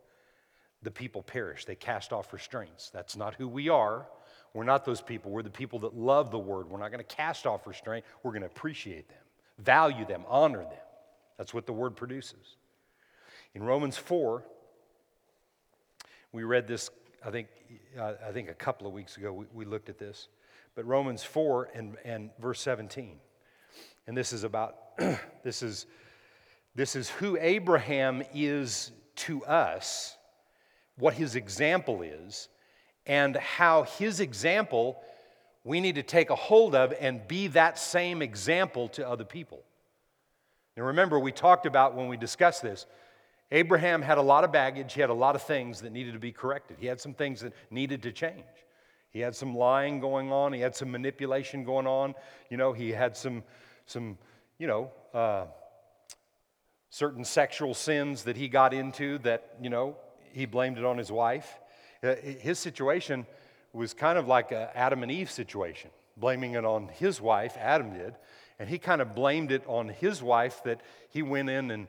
the 0.84 0.92
people 0.92 1.22
perish. 1.22 1.66
They 1.66 1.76
cast 1.76 2.14
off 2.14 2.32
restraints. 2.34 2.90
That's 2.90 3.16
not 3.16 3.36
who 3.36 3.48
we 3.48 3.70
are. 3.70 4.08
We're 4.54 4.64
not 4.64 4.86
those 4.86 5.02
people. 5.02 5.32
We're 5.32 5.42
the 5.42 5.50
people 5.50 5.80
that 5.80 5.96
love 5.96 6.30
the 6.30 6.40
word. 6.40 6.70
We're 6.70 6.80
not 6.80 6.92
going 6.92 7.04
to 7.04 7.16
cast 7.16 7.46
off 7.46 7.66
restraint. 7.66 8.06
We're 8.22 8.32
going 8.32 8.42
to 8.42 8.48
appreciate 8.48 9.10
them, 9.10 9.18
value 9.60 10.06
them, 10.06 10.24
honor 10.28 10.64
them. 10.64 10.74
That's 11.38 11.54
what 11.54 11.66
the 11.66 11.74
word 11.74 11.96
produces. 11.96 12.58
In 13.56 13.64
Romans 13.64 13.98
4, 13.98 14.44
we 16.32 16.44
read 16.44 16.68
this, 16.68 16.90
I 17.26 17.32
think, 17.32 17.48
uh, 18.00 18.14
I 18.28 18.32
think 18.32 18.50
a 18.50 18.54
couple 18.54 18.88
of 18.88 18.94
weeks 18.94 19.18
ago, 19.18 19.32
we, 19.34 19.46
we 19.54 19.66
looked 19.66 19.90
at 19.90 19.98
this. 19.98 20.28
But 20.76 20.86
Romans 20.86 21.24
4 21.24 21.70
and, 21.76 21.98
and 22.04 22.30
verse 22.40 22.60
17. 22.62 23.20
And 24.08 24.18
this 24.18 24.34
is 24.34 24.44
about, 24.44 24.76
this 25.44 25.62
is, 25.62 25.86
this 26.76 26.96
is 26.96 27.10
who 27.10 27.38
Abraham 27.40 28.24
is 28.34 28.92
to 29.16 29.46
us, 29.46 30.18
what 30.98 31.14
his 31.14 31.36
example 31.36 32.02
is, 32.02 32.50
and 33.06 33.36
how 33.36 33.84
his 33.84 34.20
example 34.20 35.02
we 35.64 35.80
need 35.80 35.96
to 35.96 36.04
take 36.04 36.30
a 36.30 36.36
hold 36.36 36.76
of 36.76 36.94
and 37.00 37.26
be 37.28 37.48
that 37.48 37.80
same 37.80 38.22
example 38.22 38.90
to 38.90 39.08
other 39.08 39.24
people. 39.24 39.64
Now, 40.76 40.84
remember, 40.84 41.20
we 41.20 41.32
talked 41.32 41.66
about 41.66 41.96
when 41.96 42.08
we 42.08 42.18
discussed 42.18 42.62
this, 42.62 42.86
Abraham 43.52 44.02
had 44.02 44.18
a 44.18 44.22
lot 44.22 44.44
of 44.44 44.52
baggage, 44.52 44.94
he 44.94 45.02
had 45.02 45.12
a 45.12 45.14
lot 45.14 45.36
of 45.36 45.44
things 45.44 45.82
that 45.82 45.92
needed 45.92 46.14
to 46.14 46.20
be 46.20 46.32
corrected, 46.32 46.78
he 46.80 46.88
had 46.88 47.00
some 47.00 47.14
things 47.14 47.42
that 47.42 47.54
needed 47.70 48.02
to 48.04 48.12
change. 48.12 48.44
He 49.12 49.20
had 49.20 49.36
some 49.36 49.56
lying 49.56 50.00
going 50.00 50.32
on, 50.32 50.54
he 50.54 50.60
had 50.60 50.76
some 50.76 50.90
manipulation 50.90 51.64
going 51.64 51.86
on, 51.86 52.16
you 52.50 52.58
know, 52.58 52.74
he 52.74 52.90
had 52.90 53.16
some 53.16 53.44
some, 53.86 54.18
you 54.58 54.68
know, 54.68 54.92
uh, 55.14 55.46
certain 56.90 57.24
sexual 57.24 57.74
sins 57.74 58.24
that 58.24 58.38
he 58.38 58.48
got 58.48 58.74
into 58.74 59.18
that, 59.20 59.56
you 59.62 59.70
know, 59.70 59.98
he 60.32 60.46
blamed 60.46 60.78
it 60.78 60.86
on 60.86 60.98
his 60.98 61.12
wife. 61.12 61.60
Uh, 62.02 62.16
his 62.16 62.60
situation 62.60 63.26
was 63.72 63.94
kind 63.94 64.18
of 64.18 64.28
like 64.28 64.52
an 64.52 64.68
Adam 64.76 65.04
and 65.04 65.12
Eve 65.12 65.32
situation, 65.32 65.90
blaming 66.18 66.54
it 66.54 66.66
on 66.66 66.88
his 66.88 67.20
wife, 67.20 67.56
Adam 67.60 67.94
did, 67.94 68.16
and 68.64 68.70
he 68.70 68.78
kind 68.80 69.02
of 69.02 69.14
blamed 69.14 69.52
it 69.52 69.62
on 69.68 69.90
his 69.90 70.24
wife 70.24 70.64
that 70.64 70.80
he 71.10 71.22
went 71.22 71.50
in 71.50 71.70
and 71.70 71.86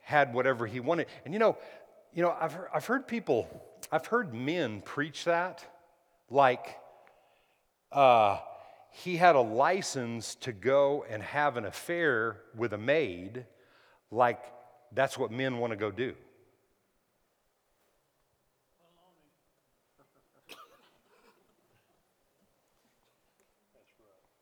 had 0.00 0.32
whatever 0.32 0.66
he 0.66 0.80
wanted. 0.80 1.06
And 1.26 1.34
you 1.34 1.38
know, 1.38 1.58
you 2.14 2.22
know, 2.22 2.34
I've 2.40 2.54
heard, 2.54 2.68
I've 2.72 2.86
heard 2.86 3.06
people, 3.06 3.46
I've 3.92 4.06
heard 4.06 4.32
men 4.32 4.80
preach 4.80 5.24
that 5.24 5.66
like, 6.30 6.78
uh, 7.92 8.38
he 8.90 9.18
had 9.18 9.36
a 9.36 9.40
license 9.42 10.34
to 10.36 10.52
go 10.52 11.04
and 11.10 11.22
have 11.22 11.58
an 11.58 11.66
affair 11.66 12.38
with 12.56 12.72
a 12.72 12.78
maid, 12.78 13.44
like 14.10 14.42
that's 14.92 15.18
what 15.18 15.30
men 15.30 15.58
want 15.58 15.72
to 15.72 15.76
go 15.76 15.90
do. 15.90 16.14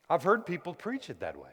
I've 0.09 0.23
heard 0.23 0.47
people 0.47 0.75
preach 0.75 1.11
it 1.11 1.18
that 1.18 1.37
way. 1.37 1.51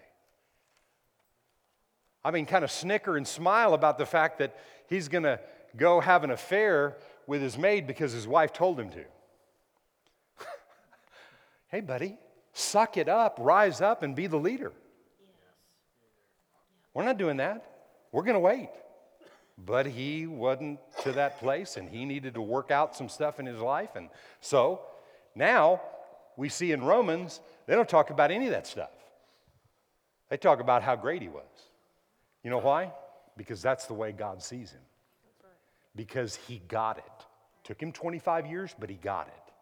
I 2.23 2.31
mean, 2.31 2.45
kind 2.45 2.63
of 2.63 2.71
snicker 2.71 3.17
and 3.17 3.27
smile 3.27 3.73
about 3.73 3.97
the 3.97 4.05
fact 4.05 4.39
that 4.39 4.57
he's 4.87 5.07
going 5.07 5.23
to 5.23 5.39
go 5.77 5.99
have 5.99 6.23
an 6.23 6.31
affair 6.31 6.97
with 7.27 7.41
his 7.41 7.57
maid 7.57 7.87
because 7.87 8.11
his 8.11 8.27
wife 8.27 8.53
told 8.53 8.79
him 8.79 8.89
to. 8.89 9.05
hey, 11.67 11.81
buddy, 11.81 12.17
Suck 12.59 12.97
it 12.97 13.07
up, 13.07 13.37
rise 13.39 13.79
up, 13.79 14.03
and 14.03 14.15
be 14.15 14.27
the 14.27 14.37
leader. 14.37 14.73
We're 16.93 17.05
not 17.05 17.17
doing 17.17 17.37
that. 17.37 17.65
We're 18.11 18.23
going 18.23 18.35
to 18.35 18.41
wait. 18.41 18.69
But 19.57 19.85
he 19.85 20.27
wasn't 20.27 20.79
to 21.03 21.13
that 21.13 21.39
place, 21.39 21.77
and 21.77 21.89
he 21.89 22.03
needed 22.03 22.33
to 22.33 22.41
work 22.41 22.69
out 22.69 22.97
some 22.97 23.07
stuff 23.07 23.39
in 23.39 23.45
his 23.45 23.61
life. 23.61 23.91
And 23.95 24.09
so 24.41 24.81
now 25.35 25.81
we 26.35 26.49
see 26.49 26.73
in 26.73 26.83
Romans, 26.83 27.39
they 27.65 27.75
don't 27.75 27.87
talk 27.87 28.09
about 28.09 28.29
any 28.29 28.45
of 28.45 28.51
that 28.51 28.67
stuff. 28.67 28.91
They 30.29 30.35
talk 30.35 30.59
about 30.59 30.83
how 30.83 30.97
great 30.97 31.21
he 31.21 31.29
was. 31.29 31.58
You 32.43 32.49
know 32.49 32.59
why? 32.59 32.91
Because 33.37 33.61
that's 33.61 33.85
the 33.85 33.93
way 33.93 34.11
God 34.11 34.41
sees 34.41 34.71
him. 34.71 34.81
Because 35.95 36.35
he 36.35 36.61
got 36.67 36.97
it. 36.97 37.25
Took 37.63 37.81
him 37.81 37.91
25 37.91 38.47
years, 38.47 38.75
but 38.79 38.89
he 38.89 38.95
got 38.95 39.27
it. 39.27 39.53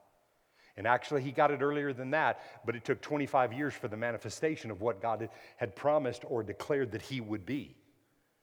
And 0.78 0.86
actually, 0.86 1.24
he 1.24 1.32
got 1.32 1.50
it 1.50 1.62
earlier 1.62 1.92
than 1.92 2.12
that, 2.12 2.40
but 2.64 2.76
it 2.76 2.86
took 2.86 3.02
25 3.02 3.52
years 3.52 3.74
for 3.74 3.88
the 3.88 3.98
manifestation 3.98 4.70
of 4.70 4.80
what 4.80 5.02
God 5.02 5.28
had 5.58 5.76
promised 5.76 6.24
or 6.28 6.44
declared 6.44 6.92
that 6.92 7.02
he 7.02 7.20
would 7.20 7.46
be. 7.46 7.76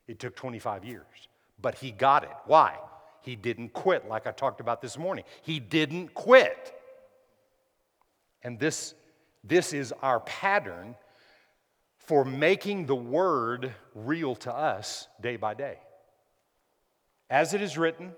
It 0.08 0.18
took 0.18 0.34
25 0.34 0.84
years, 0.84 1.06
but 1.62 1.76
he 1.76 1.92
got 1.92 2.24
it. 2.24 2.36
Why? 2.46 2.76
He 3.22 3.36
didn't 3.36 3.72
quit, 3.72 4.08
like 4.08 4.26
I 4.26 4.32
talked 4.32 4.60
about 4.60 4.82
this 4.82 4.98
morning. 4.98 5.24
He 5.42 5.60
didn't 5.60 6.12
quit. 6.12 6.74
And 8.42 8.58
this, 8.58 8.94
this 9.44 9.72
is 9.72 9.94
our 10.02 10.20
pattern 10.20 10.96
for 12.06 12.24
making 12.24 12.86
the 12.86 12.96
word 12.96 13.72
real 13.94 14.34
to 14.36 14.54
us 14.54 15.08
day 15.20 15.36
by 15.36 15.54
day. 15.54 15.78
As 17.30 17.54
it 17.54 17.62
is 17.62 17.78
written, 17.78 18.12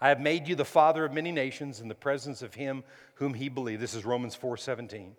I 0.00 0.08
have 0.08 0.20
made 0.20 0.48
you 0.48 0.54
the 0.54 0.64
father 0.64 1.04
of 1.04 1.12
many 1.12 1.32
nations 1.32 1.80
in 1.80 1.88
the 1.88 1.94
presence 1.94 2.42
of 2.42 2.54
him 2.54 2.84
whom 3.14 3.34
he 3.34 3.48
believed. 3.48 3.82
This 3.82 3.94
is 3.94 4.04
Romans 4.04 4.34
4 4.34 4.56
17. 4.56 5.14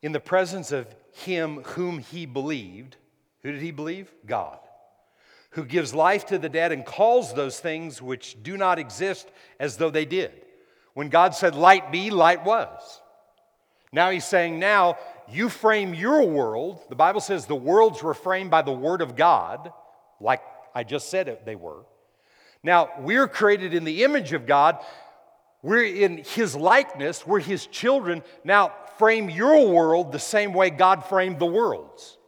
In 0.00 0.12
the 0.12 0.20
presence 0.20 0.72
of 0.72 0.86
him 1.12 1.62
whom 1.62 1.98
he 1.98 2.26
believed, 2.26 2.96
who 3.42 3.52
did 3.52 3.60
he 3.60 3.70
believe? 3.70 4.12
God. 4.26 4.58
Who 5.50 5.64
gives 5.64 5.94
life 5.94 6.26
to 6.26 6.38
the 6.38 6.48
dead 6.48 6.72
and 6.72 6.84
calls 6.84 7.34
those 7.34 7.60
things 7.60 8.00
which 8.00 8.42
do 8.42 8.56
not 8.56 8.78
exist 8.78 9.28
as 9.60 9.76
though 9.76 9.90
they 9.90 10.06
did. 10.06 10.32
When 10.94 11.10
God 11.10 11.34
said, 11.34 11.54
Light 11.54 11.92
be, 11.92 12.10
light 12.10 12.44
was. 12.44 13.01
Now 13.92 14.10
he's 14.10 14.24
saying, 14.24 14.58
Now 14.58 14.96
you 15.28 15.48
frame 15.48 15.94
your 15.94 16.26
world. 16.26 16.80
The 16.88 16.96
Bible 16.96 17.20
says 17.20 17.46
the 17.46 17.54
worlds 17.54 18.02
were 18.02 18.14
framed 18.14 18.50
by 18.50 18.62
the 18.62 18.72
Word 18.72 19.02
of 19.02 19.16
God, 19.16 19.72
like 20.20 20.42
I 20.74 20.84
just 20.84 21.10
said 21.10 21.38
they 21.44 21.56
were. 21.56 21.84
Now, 22.62 22.90
we're 23.00 23.26
created 23.26 23.74
in 23.74 23.84
the 23.84 24.04
image 24.04 24.32
of 24.32 24.46
God. 24.46 24.78
We're 25.62 25.84
in 25.84 26.18
His 26.18 26.54
likeness. 26.54 27.26
We're 27.26 27.40
His 27.40 27.66
children. 27.66 28.22
Now, 28.44 28.72
frame 28.98 29.28
your 29.28 29.68
world 29.68 30.12
the 30.12 30.18
same 30.18 30.52
way 30.52 30.70
God 30.70 31.04
framed 31.04 31.38
the 31.38 31.46
worlds. 31.46 32.18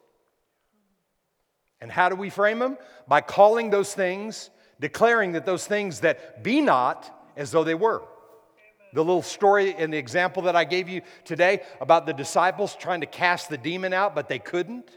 And 1.80 1.90
how 1.90 2.08
do 2.08 2.16
we 2.16 2.30
frame 2.30 2.58
them? 2.58 2.78
By 3.06 3.20
calling 3.20 3.70
those 3.70 3.94
things, 3.94 4.50
declaring 4.80 5.32
that 5.32 5.46
those 5.46 5.66
things 5.66 6.00
that 6.00 6.42
be 6.42 6.60
not 6.60 7.30
as 7.36 7.50
though 7.50 7.64
they 7.64 7.74
were. 7.74 8.02
The 8.94 9.04
little 9.04 9.22
story 9.22 9.74
and 9.76 9.92
the 9.92 9.98
example 9.98 10.44
that 10.44 10.54
I 10.54 10.64
gave 10.64 10.88
you 10.88 11.02
today 11.24 11.62
about 11.80 12.06
the 12.06 12.12
disciples 12.12 12.76
trying 12.76 13.00
to 13.00 13.06
cast 13.06 13.50
the 13.50 13.58
demon 13.58 13.92
out, 13.92 14.14
but 14.14 14.28
they 14.28 14.38
couldn't. 14.38 14.88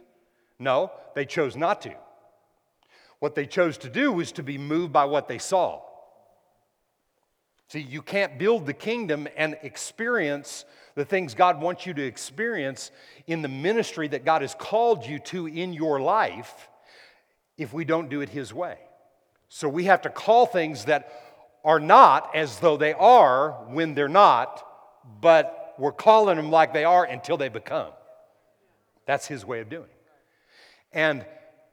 No, 0.60 0.92
they 1.16 1.26
chose 1.26 1.56
not 1.56 1.82
to. 1.82 1.94
What 3.20 3.34
they 3.34 3.48
chose 3.48 3.78
to 3.80 3.90
do 3.90 4.12
was 4.12 4.32
to 4.34 4.44
be 4.44 4.60
moved 4.60 4.94
by 4.94 5.06
what 5.06 5.28
they 5.28 5.40
saw. 5.40 5.82
See, 7.70 7.82
you 7.82 8.04
can't 8.04 8.38
build 8.38 8.68
the 8.68 8.74
kingdom 8.74 9.28
and 9.36 9.58
experience 9.64 10.64
the 10.94 11.04
things 11.04 11.34
God 11.34 11.60
wants 11.60 11.86
you 11.86 11.94
to 11.96 12.06
experience 12.06 12.92
in 13.26 13.42
the 13.42 13.48
ministry 13.48 14.08
that 14.10 14.24
God 14.24 14.42
has 14.44 14.56
called 14.56 15.06
you 15.06 15.20
to 15.20 15.48
in 15.48 15.74
your 15.74 16.00
life 16.00 16.70
if 17.58 17.74
we 17.74 17.84
don't 17.84 18.10
do 18.10 18.22
it 18.22 18.30
His 18.30 18.54
way. 18.54 18.78
So 19.50 19.68
we 19.68 19.86
have 19.86 20.04
to 20.04 20.10
call 20.10 20.46
things 20.46 20.86
that 20.86 21.27
are 21.67 21.82
not 21.82 22.34
as 22.34 22.60
though 22.60 22.77
they 22.77 22.93
are 22.93 23.51
when 23.67 23.93
they're 23.93 24.08
not, 24.08 24.65
but 25.19 25.75
we're 25.77 25.91
calling 25.91 26.38
them 26.38 26.49
like 26.49 26.71
they 26.71 26.86
are 26.86 27.03
until 27.03 27.36
they 27.36 27.49
become. 27.49 27.91
That's 29.06 29.27
His 29.27 29.45
way 29.45 29.60
of 29.60 29.67
doing. 29.67 29.89
And 30.93 31.25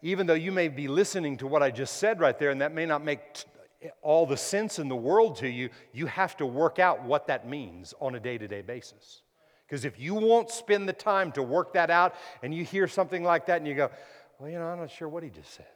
even 0.03 0.27
though 0.27 0.35
you 0.35 0.51
may 0.51 0.67
be 0.67 0.89
listening 0.89 1.37
to 1.39 1.47
what 1.47 1.63
I 1.63 1.71
just 1.71 1.99
said 1.99 2.19
right 2.19 2.37
there, 2.37 2.51
and 2.51 2.61
that 2.61 2.75
may 2.75 2.87
not 2.87 3.05
make 3.05 3.35
t- 3.35 3.91
all 4.03 4.27
the 4.27 4.37
sense 4.37 4.81
in 4.81 4.89
the 4.89 4.97
world 4.97 5.37
to 5.37 5.49
you, 5.49 5.71
you 5.93 6.07
have 6.07 6.37
to 6.39 6.47
work 6.47 6.81
out 6.81 7.05
what 7.05 7.29
that 7.29 7.49
means 7.49 7.95
on 8.01 8.17
a 8.17 8.21
day 8.21 8.37
to 8.37 8.49
day 8.49 8.63
basis. 8.63 9.23
Because 9.65 9.85
if 9.85 9.99
you 9.99 10.15
won't 10.15 10.51
spend 10.51 10.89
the 10.89 10.93
time 10.93 11.31
to 11.33 11.43
work 11.43 11.73
that 11.75 11.89
out 11.89 12.17
and 12.43 12.53
you 12.53 12.65
hear 12.65 12.89
something 12.89 13.23
like 13.23 13.47
that 13.47 13.59
and 13.59 13.69
you 13.69 13.75
go, 13.75 13.91
well, 14.41 14.51
you 14.51 14.59
know, 14.59 14.67
I'm 14.67 14.81
not 14.81 14.91
sure 14.91 15.09
what 15.09 15.23
he 15.23 15.31
just 15.31 15.55
said. 15.55 15.67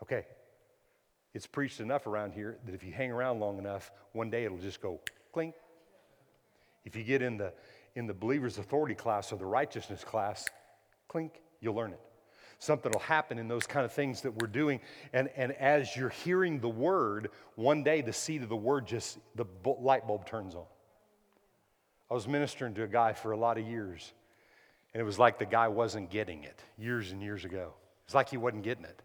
Okay, 0.00 0.26
it's 1.36 1.46
preached 1.46 1.80
enough 1.80 2.06
around 2.06 2.32
here 2.32 2.56
that 2.64 2.74
if 2.74 2.82
you 2.82 2.92
hang 2.92 3.12
around 3.12 3.40
long 3.40 3.58
enough, 3.58 3.90
one 4.12 4.30
day 4.30 4.46
it'll 4.46 4.56
just 4.56 4.80
go 4.80 4.98
clink. 5.34 5.54
If 6.86 6.96
you 6.96 7.02
get 7.02 7.20
in 7.20 7.36
the, 7.36 7.52
in 7.94 8.06
the 8.06 8.14
believer's 8.14 8.56
authority 8.56 8.94
class 8.94 9.32
or 9.32 9.36
the 9.36 9.44
righteousness 9.44 10.02
class, 10.02 10.46
clink, 11.08 11.42
you'll 11.60 11.74
learn 11.74 11.92
it 11.92 12.00
something 12.58 12.90
will 12.90 13.00
happen 13.00 13.38
in 13.38 13.48
those 13.48 13.66
kind 13.66 13.84
of 13.84 13.92
things 13.92 14.22
that 14.22 14.34
we're 14.40 14.48
doing. 14.48 14.80
And, 15.12 15.28
and 15.36 15.52
as 15.52 15.94
you're 15.94 16.08
hearing 16.08 16.58
the 16.58 16.70
word, 16.70 17.28
one 17.54 17.82
day 17.82 18.00
the 18.00 18.14
seed 18.14 18.42
of 18.42 18.48
the 18.48 18.56
word 18.56 18.86
just, 18.86 19.18
the 19.34 19.44
light 19.78 20.06
bulb 20.06 20.26
turns 20.26 20.54
on. 20.54 20.64
I 22.10 22.14
was 22.14 22.26
ministering 22.26 22.72
to 22.76 22.82
a 22.84 22.88
guy 22.88 23.12
for 23.12 23.32
a 23.32 23.36
lot 23.36 23.58
of 23.58 23.66
years, 23.66 24.10
and 24.94 25.02
it 25.02 25.04
was 25.04 25.18
like 25.18 25.38
the 25.38 25.44
guy 25.44 25.68
wasn't 25.68 26.08
getting 26.08 26.44
it 26.44 26.58
years 26.78 27.12
and 27.12 27.22
years 27.22 27.44
ago. 27.44 27.74
It's 28.06 28.14
like 28.14 28.30
he 28.30 28.38
wasn't 28.38 28.62
getting 28.62 28.86
it. 28.86 29.02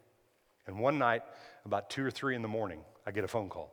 And 0.66 0.80
one 0.80 0.98
night, 0.98 1.24
about 1.66 1.90
two 1.90 2.06
or 2.06 2.12
three 2.12 2.36
in 2.36 2.42
the 2.42 2.48
morning, 2.48 2.82
I 3.06 3.12
get 3.12 3.24
a 3.24 3.28
phone 3.28 3.50
call. 3.50 3.72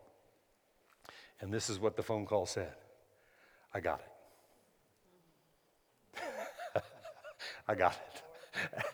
And 1.40 1.52
this 1.52 1.70
is 1.70 1.78
what 1.78 1.96
the 1.96 2.02
phone 2.02 2.26
call 2.26 2.46
said 2.46 2.72
I 3.72 3.80
got 3.80 4.02
it. 6.16 6.22
I 7.68 7.74
got 7.74 7.92
it. 7.92 8.22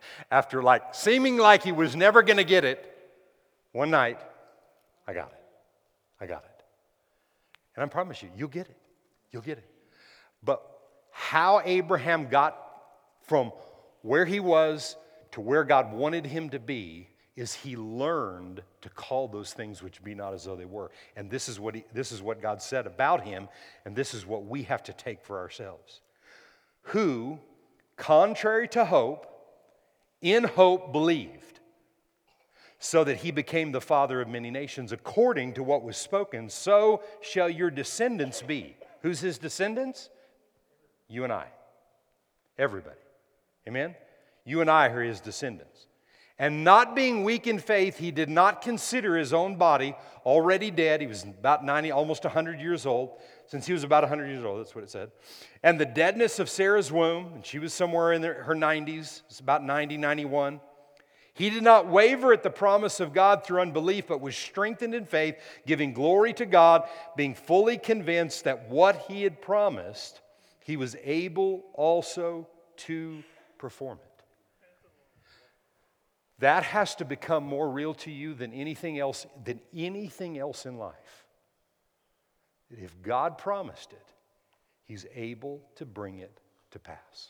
After 0.31 0.63
like 0.63 0.95
seeming 0.95 1.39
like 1.39 1.63
he 1.63 1.73
was 1.73 1.97
never 1.97 2.23
going 2.23 2.37
to 2.37 2.45
get 2.45 2.65
it, 2.65 2.91
one 3.73 3.91
night, 3.91 4.21
I 5.07 5.15
got 5.15 5.33
it. 5.33 5.41
I 6.21 6.27
got 6.27 6.45
it. 6.45 6.65
And 7.77 7.85
I 7.85 7.87
promise 7.87 8.23
you, 8.23 8.31
you'll 8.37 8.49
get 8.49 8.69
it. 8.69 8.77
You'll 9.33 9.43
get 9.43 9.59
it. 9.59 9.69
But 10.43 10.63
how 11.11 11.61
Abraham 11.65 12.29
got 12.29 12.57
from 13.23 13.53
where 14.03 14.25
he 14.25 14.39
was 14.39 14.97
to 15.33 15.41
where 15.41 15.65
God 15.65 15.93
wanted 15.93 16.27
him 16.27 16.51
to 16.51 16.59
be 16.59 17.09
is 17.37 17.53
he 17.53 17.77
learned 17.77 18.63
to 18.81 18.89
call 18.91 19.27
those 19.27 19.53
things 19.53 19.83
which 19.83 20.03
be 20.05 20.15
not 20.15 20.35
as 20.35 20.45
though 20.45 20.55
they 20.55 20.65
were. 20.65 20.91
And 21.17 21.31
this 21.31 21.49
is 21.49 21.59
what, 21.59 21.75
he, 21.75 21.85
this 21.93 22.13
is 22.13 22.23
what 22.23 22.41
God 22.41 22.63
said 22.63 22.87
about 22.87 23.25
him, 23.25 23.49
and 23.85 23.97
this 23.97 24.15
is 24.15 24.25
what 24.25 24.47
we 24.47 24.63
have 24.65 24.83
to 24.85 24.93
take 24.93 25.25
for 25.25 25.39
ourselves. 25.39 26.01
Who, 26.89 27.41
contrary 27.97 28.69
to 28.69 28.85
hope, 28.85 29.27
in 30.23 30.45
hope 30.45 30.93
believed, 30.93 31.61
so 32.79 33.03
that 33.03 33.17
he 33.17 33.31
became 33.31 33.73
the 33.73 33.81
father 33.81 34.21
of 34.21 34.29
many 34.29 34.51
nations, 34.51 34.93
according 34.93 35.55
to 35.55 35.63
what 35.63 35.83
was 35.83 35.97
spoken, 35.97 36.49
so 36.49 37.03
shall 37.21 37.49
your 37.49 37.71
descendants 37.71 38.43
be. 38.43 38.77
Who's 39.03 39.21
his 39.21 39.39
descendants? 39.39 40.11
You 41.09 41.25
and 41.25 41.33
I. 41.33 41.47
Everybody. 42.59 42.97
Amen? 43.67 43.95
You 44.45 44.61
and 44.61 44.71
I 44.71 44.89
are 44.89 45.03
his 45.03 45.21
descendants. 45.21 45.87
And 46.39 46.65
not 46.65 46.97
being 46.97 47.23
weak 47.23 47.47
in 47.47 47.61
faith, 47.61 47.97
he 47.97 48.11
did 48.11 48.29
not 48.29 48.61
consider 48.61 49.17
his 49.17 49.33
own 49.33 49.55
body 49.55 49.95
already 50.27 50.71
dead. 50.71 51.01
He 51.01 51.07
was 51.07 51.23
about 51.23 51.65
90, 51.65 51.93
almost 51.93 52.25
100 52.25 52.61
years 52.61 52.87
old, 52.87 53.21
since 53.47 53.67
he 53.67 53.73
was 53.73 53.85
about 53.85 54.03
100 54.03 54.27
years 54.27 54.45
old, 54.45 54.59
that's 54.59 54.75
what 54.75 54.83
it 54.83 54.91
said. 54.91 55.13
And 55.63 55.79
the 55.79 55.87
deadness 55.87 56.41
of 56.41 56.49
Sarah's 56.49 56.91
womb, 56.91 57.35
and 57.35 57.47
she 57.47 57.61
was 57.61 57.73
somewhere 57.73 58.13
in 58.13 58.23
her 58.23 58.55
90s, 58.55 59.23
it's 59.29 59.39
about 59.39 59.63
90, 59.63 59.97
91. 59.97 60.61
He 61.35 61.51
did 61.51 61.63
not 61.63 61.89
waver 61.89 62.33
at 62.33 62.43
the 62.43 62.51
promise 62.51 63.01
of 63.01 63.13
God 63.13 63.45
through 63.45 63.61
unbelief, 63.61 64.07
but 64.09 64.21
was 64.21 64.37
strengthened 64.37 64.95
in 64.95 65.05
faith, 65.05 65.37
giving 65.67 65.93
glory 65.93 66.33
to 66.35 66.47
God, 66.47 66.89
being 67.17 67.35
fully 67.35 67.77
convinced 67.77 68.45
that 68.45 68.69
what 68.69 69.05
he 69.09 69.23
had 69.23 69.41
promised, 69.43 70.21
he 70.61 70.77
was 70.77 70.97
able 71.05 71.65
also 71.75 72.49
to 72.79 73.23
perform. 73.59 73.99
That 76.45 76.65
has 76.65 76.95
to 76.97 77.07
become 77.07 77.43
more 77.43 77.71
real 77.71 77.95
to 77.95 78.11
you 78.11 78.35
than 78.35 78.53
anything 78.53 78.99
else, 78.99 79.27
than 79.45 79.61
anything 79.75 80.37
else 80.37 80.67
in 80.67 80.77
life. 80.77 81.25
That 82.71 82.81
if 82.81 83.01
God 83.01 83.39
promised 83.39 83.93
it, 83.93 84.07
He's 84.85 85.07
able 85.15 85.63
to 85.77 85.87
bring 85.87 86.19
it 86.19 86.43
to 86.73 86.79
pass. 86.79 87.29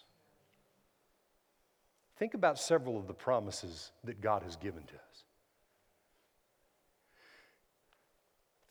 Think 2.16 2.34
about 2.34 2.58
several 2.58 2.98
of 2.98 3.06
the 3.06 3.14
promises 3.14 3.92
that 4.02 4.20
God 4.20 4.42
has 4.42 4.56
given 4.56 4.82
to 4.82 4.94
us. 4.94 5.24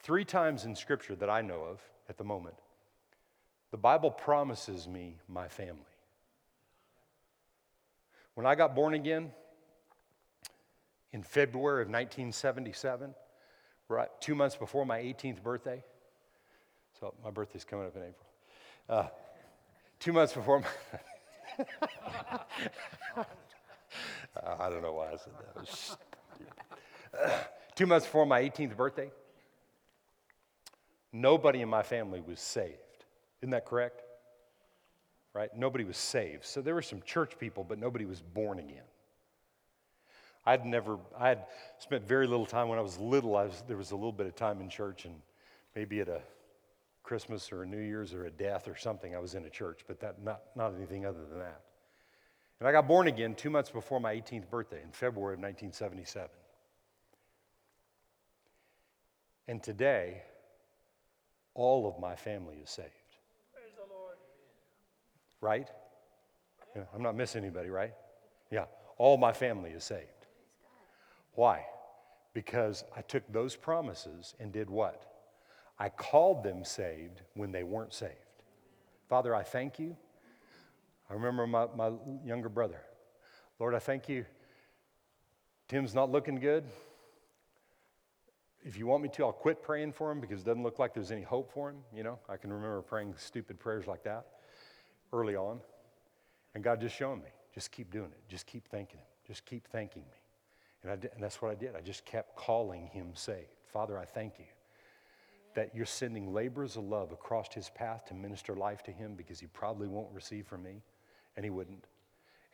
Three 0.02 0.26
times 0.26 0.66
in 0.66 0.76
Scripture 0.76 1.16
that 1.16 1.30
I 1.30 1.40
know 1.40 1.62
of 1.62 1.80
at 2.10 2.18
the 2.18 2.26
moment, 2.26 2.56
the 3.72 3.78
Bible 3.78 4.12
promises 4.12 4.90
me 4.90 5.16
my 5.30 5.48
family. 5.48 5.80
When 8.34 8.46
I 8.46 8.56
got 8.56 8.76
born 8.76 8.94
again, 8.94 9.32
in 11.14 11.24
February 11.24 11.84
of 11.84 11.88
1977, 11.88 13.14
right 13.88 14.10
two 14.20 14.36
months 14.36 14.56
before 14.56 14.86
my 14.86 15.00
18th 15.00 15.42
birthday. 15.42 15.82
So 17.00 17.14
my 17.24 17.30
birthday's 17.30 17.64
coming 17.64 17.86
up 17.86 17.96
in 17.96 18.02
April. 18.02 18.28
Uh, 18.90 19.08
two 20.00 20.12
months 20.12 20.34
before 20.34 20.60
my. 20.60 20.68
I 24.58 24.70
don't 24.70 24.82
know 24.82 24.94
why 24.94 25.10
I 25.10 25.18
said 25.18 25.34
that. 25.56 25.98
Uh, 27.24 27.30
two 27.76 27.86
months 27.86 28.06
before 28.08 28.26
my 28.26 28.42
18th 28.42 28.76
birthday, 28.76 29.12
nobody 31.12 31.62
in 31.62 31.70
my 31.70 31.84
family 31.84 32.22
was 32.22 32.40
saved. 32.40 32.78
Isn't 33.42 33.52
that 33.52 33.66
correct? 33.66 34.02
Right? 35.34 35.56
Nobody 35.56 35.84
was 35.84 35.98
saved. 35.98 36.46
So 36.46 36.62
there 36.62 36.74
were 36.74 36.82
some 36.82 37.02
church 37.04 37.38
people, 37.40 37.64
but 37.64 37.80
nobody 37.80 38.06
was 38.06 38.22
born 38.22 38.60
again. 38.60 38.84
I'd 40.46 40.66
never, 40.66 41.00
I 41.18 41.30
had 41.30 41.46
spent 41.80 42.06
very 42.06 42.28
little 42.28 42.46
time 42.46 42.68
when 42.68 42.78
I 42.78 42.82
was 42.82 42.98
little. 42.98 43.36
I 43.38 43.46
was, 43.46 43.64
there 43.68 43.78
was 43.78 43.92
a 43.92 43.96
little 43.96 44.12
bit 44.12 44.28
of 44.28 44.36
time 44.36 44.60
in 44.60 44.70
church, 44.70 45.06
and 45.06 45.16
maybe 45.76 46.02
at 46.02 46.10
a 46.10 46.22
Christmas 47.04 47.52
or 47.52 47.64
a 47.64 47.66
New 47.66 47.80
Year's 47.80 48.14
or 48.14 48.26
a 48.26 48.32
death 48.32 48.68
or 48.68 48.76
something, 48.76 49.16
I 49.16 49.20
was 49.20 49.36
in 49.36 49.46
a 49.46 49.50
church, 49.50 49.82
but 49.88 50.00
that, 50.02 50.24
not, 50.24 50.42
not 50.56 50.74
anything 50.76 51.06
other 51.06 51.26
than 51.30 51.40
that. 51.40 51.62
And 52.60 52.68
I 52.68 52.72
got 52.72 52.88
born 52.88 53.08
again 53.08 53.36
two 53.36 53.50
months 53.50 53.70
before 53.70 54.00
my 54.00 54.16
18th 54.16 54.50
birthday 54.50 54.82
in 54.82 54.92
February 54.92 55.34
of 55.34 55.40
1977. 55.40 56.30
And 59.48 59.62
today, 59.62 60.22
all 61.54 61.88
of 61.88 62.00
my 62.00 62.16
family 62.16 62.56
is 62.64 62.70
saved. 62.70 62.90
Praise 63.54 63.74
the 63.76 63.94
Lord. 63.94 64.16
Right? 65.42 65.68
Yeah, 66.76 66.84
I'm 66.96 67.04
not 67.04 67.16
missing 67.16 67.44
anybody, 67.44 67.70
right? 67.70 67.94
Yeah, 68.50 68.66
all 68.98 69.18
my 69.18 69.34
family 69.34 69.72
is 69.72 69.84
saved. 69.84 70.13
Why? 71.36 71.66
Because 72.34 72.84
I 72.96 73.02
took 73.02 73.24
those 73.32 73.56
promises 73.56 74.36
and 74.40 74.52
did 74.52 74.70
what? 74.70 75.04
I 75.80 75.90
called 75.90 76.44
them 76.44 76.64
saved 76.64 77.22
when 77.34 77.52
they 77.52 77.64
weren't 77.64 77.94
saved. 77.94 78.14
Father, 79.10 79.36
I 79.36 79.44
thank 79.44 79.80
you. 79.80 79.96
I 81.10 81.14
remember 81.14 81.46
my, 81.46 81.68
my 81.76 81.92
younger 82.26 82.50
brother. 82.50 82.82
Lord, 83.60 83.76
I 83.76 83.80
thank 83.80 84.10
you. 84.10 84.26
Tim's 85.68 85.94
not 85.94 86.12
looking 86.12 86.36
good. 86.36 86.64
If 88.66 88.78
you 88.78 88.88
want 88.88 89.04
me 89.04 89.10
to, 89.10 89.26
I'll 89.26 89.34
quit 89.34 89.62
praying 89.62 89.92
for 89.92 90.10
him 90.12 90.22
because 90.22 90.42
it 90.42 90.46
doesn't 90.46 90.64
look 90.64 90.80
like 90.80 90.94
there's 90.94 91.12
any 91.12 91.22
hope 91.22 91.52
for 91.52 91.70
him. 91.70 91.78
You 91.94 92.04
know, 92.04 92.20
I 92.30 92.38
can 92.38 92.52
remember 92.52 92.82
praying 92.82 93.14
stupid 93.18 93.60
prayers 93.60 93.88
like 93.88 94.04
that 94.04 94.26
early 95.12 95.36
on. 95.36 95.60
And 96.56 96.64
God 96.64 96.80
just 96.80 96.96
showing 96.96 97.20
me, 97.20 97.30
just 97.54 97.72
keep 97.72 97.92
doing 97.92 98.12
it. 98.12 98.30
Just 98.30 98.46
keep 98.46 98.68
thanking 98.70 99.00
him. 99.00 99.06
Just 99.28 99.46
keep 99.46 99.68
thanking 99.68 100.04
me. 100.04 100.23
And, 100.84 101.02
did, 101.02 101.12
and 101.14 101.24
that's 101.24 101.42
what 101.42 101.52
I 101.52 101.56
did. 101.56 101.76
I 101.76 101.82
just 101.82 102.06
kept 102.06 102.36
calling 102.36 102.88
him 102.88 103.12
saved. 103.14 103.48
Father, 103.72 103.98
I 103.98 104.06
thank 104.06 104.38
you 104.38 104.46
that 105.56 105.74
you're 105.76 105.86
sending 105.86 106.34
laborers 106.34 106.78
of 106.78 106.84
love 106.84 107.12
across 107.12 107.54
his 107.54 107.70
path 107.70 108.06
to 108.06 108.14
minister 108.14 108.56
life 108.56 108.84
to 108.84 108.92
him 108.92 109.14
because 109.16 109.40
he 109.40 109.48
probably 109.48 109.88
won't 109.88 110.12
receive 110.12 110.48
from 110.48 110.64
me, 110.64 110.82
and 111.36 111.44
he 111.44 111.50
wouldn't. 111.50 111.86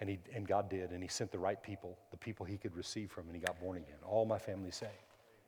And, 0.02 0.10
he, 0.10 0.20
and 0.34 0.48
God 0.48 0.70
did, 0.70 0.92
and 0.92 1.02
he 1.02 1.10
sent 1.10 1.32
the 1.32 1.39
right 1.39 1.62
people, 1.62 1.98
the 2.12 2.18
people 2.18 2.46
he 2.46 2.58
could 2.58 2.76
receive 2.76 3.12
from, 3.12 3.26
and 3.28 3.36
he 3.36 3.42
got 3.42 3.60
born 3.60 3.78
again. 3.78 3.98
All 4.06 4.26
my 4.26 4.38
family 4.38 4.72
saved 4.72 4.92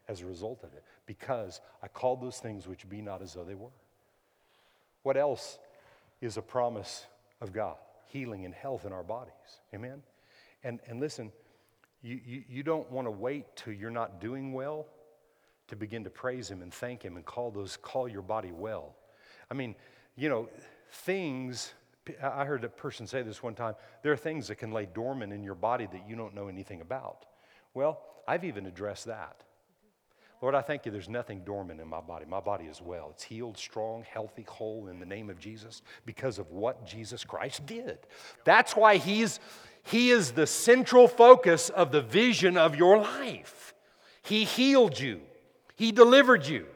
as 0.07 0.21
a 0.21 0.25
result 0.25 0.63
of 0.63 0.73
it 0.73 0.83
because 1.05 1.61
I 1.81 1.87
called 1.87 2.21
those 2.21 2.37
things 2.37 2.67
which 2.67 2.87
be 2.89 3.01
not 3.01 3.21
as 3.21 3.33
though 3.33 3.43
they 3.43 3.55
were. 3.55 3.69
What 5.03 5.17
else 5.17 5.57
is 6.19 6.37
a 6.37 6.41
promise 6.41 7.05
of 7.39 7.53
God? 7.53 7.77
Healing 8.07 8.45
and 8.45 8.53
health 8.53 8.85
in 8.85 8.91
our 8.91 9.03
bodies. 9.03 9.33
Amen? 9.73 10.01
And, 10.63 10.79
and 10.87 10.99
listen, 10.99 11.31
you, 12.01 12.19
you, 12.25 12.43
you 12.49 12.63
don't 12.63 12.89
want 12.91 13.07
to 13.07 13.11
wait 13.11 13.45
till 13.55 13.73
you're 13.73 13.91
not 13.91 14.19
doing 14.19 14.53
well 14.53 14.87
to 15.67 15.75
begin 15.75 16.03
to 16.03 16.09
praise 16.09 16.49
Him 16.49 16.61
and 16.61 16.73
thank 16.73 17.03
Him 17.03 17.15
and 17.15 17.25
call 17.25 17.51
those, 17.51 17.77
call 17.77 18.07
your 18.07 18.21
body 18.21 18.51
well. 18.51 18.95
I 19.49 19.53
mean, 19.53 19.75
you 20.15 20.29
know, 20.29 20.49
things, 20.91 21.73
I 22.21 22.45
heard 22.45 22.63
a 22.63 22.69
person 22.69 23.07
say 23.07 23.21
this 23.21 23.43
one 23.43 23.55
time 23.55 23.75
there 24.03 24.11
are 24.11 24.17
things 24.17 24.47
that 24.47 24.55
can 24.55 24.71
lay 24.71 24.87
dormant 24.87 25.31
in 25.31 25.43
your 25.43 25.55
body 25.55 25.87
that 25.91 26.07
you 26.07 26.15
don't 26.15 26.33
know 26.33 26.47
anything 26.47 26.81
about. 26.81 27.25
Well, 27.73 28.01
I've 28.27 28.43
even 28.43 28.65
addressed 28.65 29.05
that. 29.05 29.43
Lord, 30.41 30.55
I 30.55 30.61
thank 30.61 30.85
you 30.85 30.91
there's 30.91 31.07
nothing 31.07 31.41
dormant 31.45 31.79
in 31.79 31.87
my 31.87 32.01
body. 32.01 32.25
My 32.27 32.39
body 32.39 32.65
is 32.65 32.81
well. 32.81 33.09
It's 33.11 33.23
healed, 33.23 33.57
strong, 33.57 34.03
healthy, 34.11 34.43
whole 34.47 34.87
in 34.87 34.99
the 34.99 35.05
name 35.05 35.29
of 35.29 35.37
Jesus 35.37 35.83
because 36.05 36.39
of 36.39 36.49
what 36.51 36.85
Jesus 36.85 37.23
Christ 37.23 37.65
did. 37.67 37.99
That's 38.43 38.75
why 38.75 38.97
he's, 38.97 39.39
he 39.83 40.09
is 40.11 40.31
the 40.31 40.47
central 40.47 41.07
focus 41.07 41.69
of 41.69 41.91
the 41.91 42.01
vision 42.01 42.57
of 42.57 42.75
your 42.75 42.97
life. 42.97 43.73
He 44.23 44.43
healed 44.43 44.99
you, 44.99 45.21
He 45.75 45.91
delivered 45.91 46.45
you, 46.45 46.67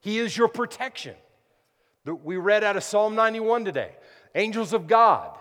He 0.00 0.18
is 0.18 0.36
your 0.36 0.48
protection. 0.48 1.14
We 2.04 2.38
read 2.38 2.64
out 2.64 2.76
of 2.76 2.82
Psalm 2.82 3.14
91 3.14 3.66
today. 3.66 3.92
Angels 4.34 4.72
of 4.72 4.86
God 4.86 5.36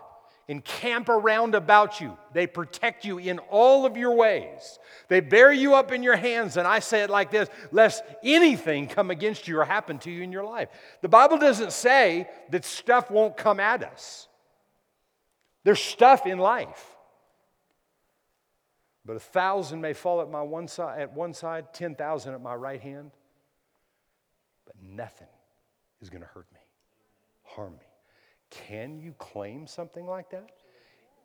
encamp 0.50 1.10
around 1.10 1.56
about 1.56 2.02
you. 2.02 2.18
They 2.34 2.48
protect 2.48 3.06
you 3.06 3.20
in 3.20 3.40
all 3.50 3.86
of 3.86 3.96
your 3.96 4.16
ways. 4.16 4.80
They 5.08 5.20
bear 5.20 5.54
you 5.54 5.76
up 5.76 5.92
in 5.92 6.04
your 6.04 6.16
hands, 6.16 6.58
and 6.58 6.68
I 6.68 6.80
say 6.80 7.02
it 7.02 7.10
like 7.10 7.32
this 7.32 7.50
lest 7.72 8.04
anything 8.24 8.88
come 8.88 9.12
against 9.12 9.48
you 9.48 9.60
or 9.60 9.66
happen 9.66 10.00
to 10.00 10.12
you 10.12 10.24
in 10.24 10.32
your 10.32 10.44
life. 10.44 10.70
The 11.02 11.08
Bible 11.08 11.38
doesn't 11.38 11.72
say 11.72 12.28
that 12.50 12.66
stuff 12.66 13.12
won't 13.12 13.38
come 13.38 13.60
at 13.60 13.84
us, 13.84 14.28
there's 15.63 15.80
stuff 15.80 16.26
in 16.26 16.38
life. 16.38 16.95
But 19.06 19.15
a 19.15 19.19
thousand 19.19 19.82
may 19.82 19.93
fall 19.93 20.22
at 20.22 20.30
my 20.30 20.41
one 20.41 20.67
side 20.67 21.02
at 21.02 21.13
one 21.13 21.34
side, 21.34 21.74
ten 21.74 21.95
thousand 21.95 22.34
at 22.34 22.41
my 22.41 22.54
right 22.54 22.82
hand, 22.82 23.12
but 24.65 24.76
nothing 24.82 25.28
is 26.02 26.10
going 26.10 26.22
to 26.22 26.28
hurt 26.28 26.45
me, 26.54 26.60
harm 27.43 27.74
me. 27.74 27.86
Can 28.50 29.00
you 29.00 29.13
claim 29.17 29.67
something 29.67 30.06
like 30.06 30.30
that? 30.32 30.52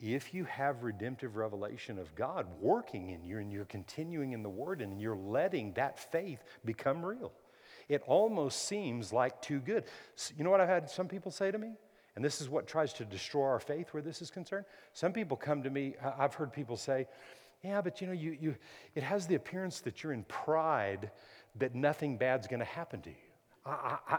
If 0.01 0.35
you 0.35 0.45
have 0.45 0.83
redemptive 0.83 1.37
revelation 1.37 1.99
of 1.99 2.15
God 2.15 2.47
working 2.61 3.11
in 3.11 3.25
you 3.25 3.39
and 3.39 3.53
you're 3.53 3.65
continuing 3.65 4.33
in 4.33 4.43
the 4.43 4.51
Word 4.51 4.81
and 4.83 5.01
you're 5.01 5.17
letting 5.17 5.73
that 5.75 5.99
faith 5.99 6.43
become 6.65 7.05
real, 7.05 7.33
it 7.89 8.03
almost 8.07 8.67
seems 8.67 9.13
like 9.13 9.41
too 9.41 9.61
good. 9.61 9.85
You 10.37 10.45
know 10.45 10.51
what 10.51 10.61
I've 10.61 10.69
had 10.69 10.91
some 10.91 11.09
people 11.09 11.31
say 11.31 11.51
to 11.51 11.59
me? 11.59 11.75
And 12.17 12.25
this 12.25 12.41
is 12.41 12.49
what 12.49 12.67
tries 12.67 12.93
to 12.95 13.05
destroy 13.05 13.45
our 13.45 13.61
faith 13.61 13.89
where 13.93 14.03
this 14.03 14.23
is 14.23 14.31
concerned. 14.31 14.65
Some 14.93 15.13
people 15.13 15.37
come 15.37 15.63
to 15.63 15.71
me, 15.71 15.95
I've 16.19 16.35
heard 16.35 16.53
people 16.53 16.77
say, 16.77 17.07
yeah, 17.63 17.81
but 17.81 18.01
you 18.01 18.07
know, 18.07 18.13
you, 18.13 18.37
you, 18.41 18.55
it 18.95 19.03
has 19.03 19.27
the 19.27 19.35
appearance 19.35 19.81
that 19.81 20.03
you're 20.03 20.13
in 20.13 20.25
pride 20.25 21.11
that 21.57 21.75
nothing 21.75 22.17
bad's 22.17 22.47
going 22.47 22.61
to 22.61 22.67
happen 22.67 23.01
to 23.03 23.11
you. 23.11 23.17
I, 23.67 23.99
I, 24.09 24.19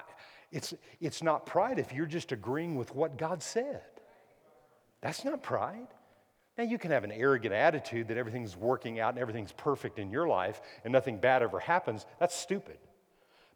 it's, 0.52 0.74
it's 1.00 1.22
not 1.22 1.46
pride 1.46 1.80
if 1.80 1.94
you're 1.94 2.06
just 2.06 2.32
agreeing 2.32 2.76
with 2.76 2.94
what 2.96 3.18
God 3.18 3.44
said. 3.44 3.84
That's 5.02 5.24
not 5.24 5.44
pride. 5.44 5.88
Now, 6.58 6.64
you 6.64 6.78
can 6.78 6.92
have 6.92 7.04
an 7.04 7.12
arrogant 7.12 7.54
attitude 7.54 8.08
that 8.08 8.18
everything's 8.18 8.56
working 8.56 9.00
out 9.00 9.10
and 9.10 9.20
everything's 9.20 9.52
perfect 9.52 10.00
in 10.00 10.10
your 10.10 10.28
life 10.28 10.62
and 10.84 10.92
nothing 10.92 11.18
bad 11.20 11.44
ever 11.44 11.60
happens. 11.60 12.06
That's 12.20 12.36
stupid. 12.36 12.78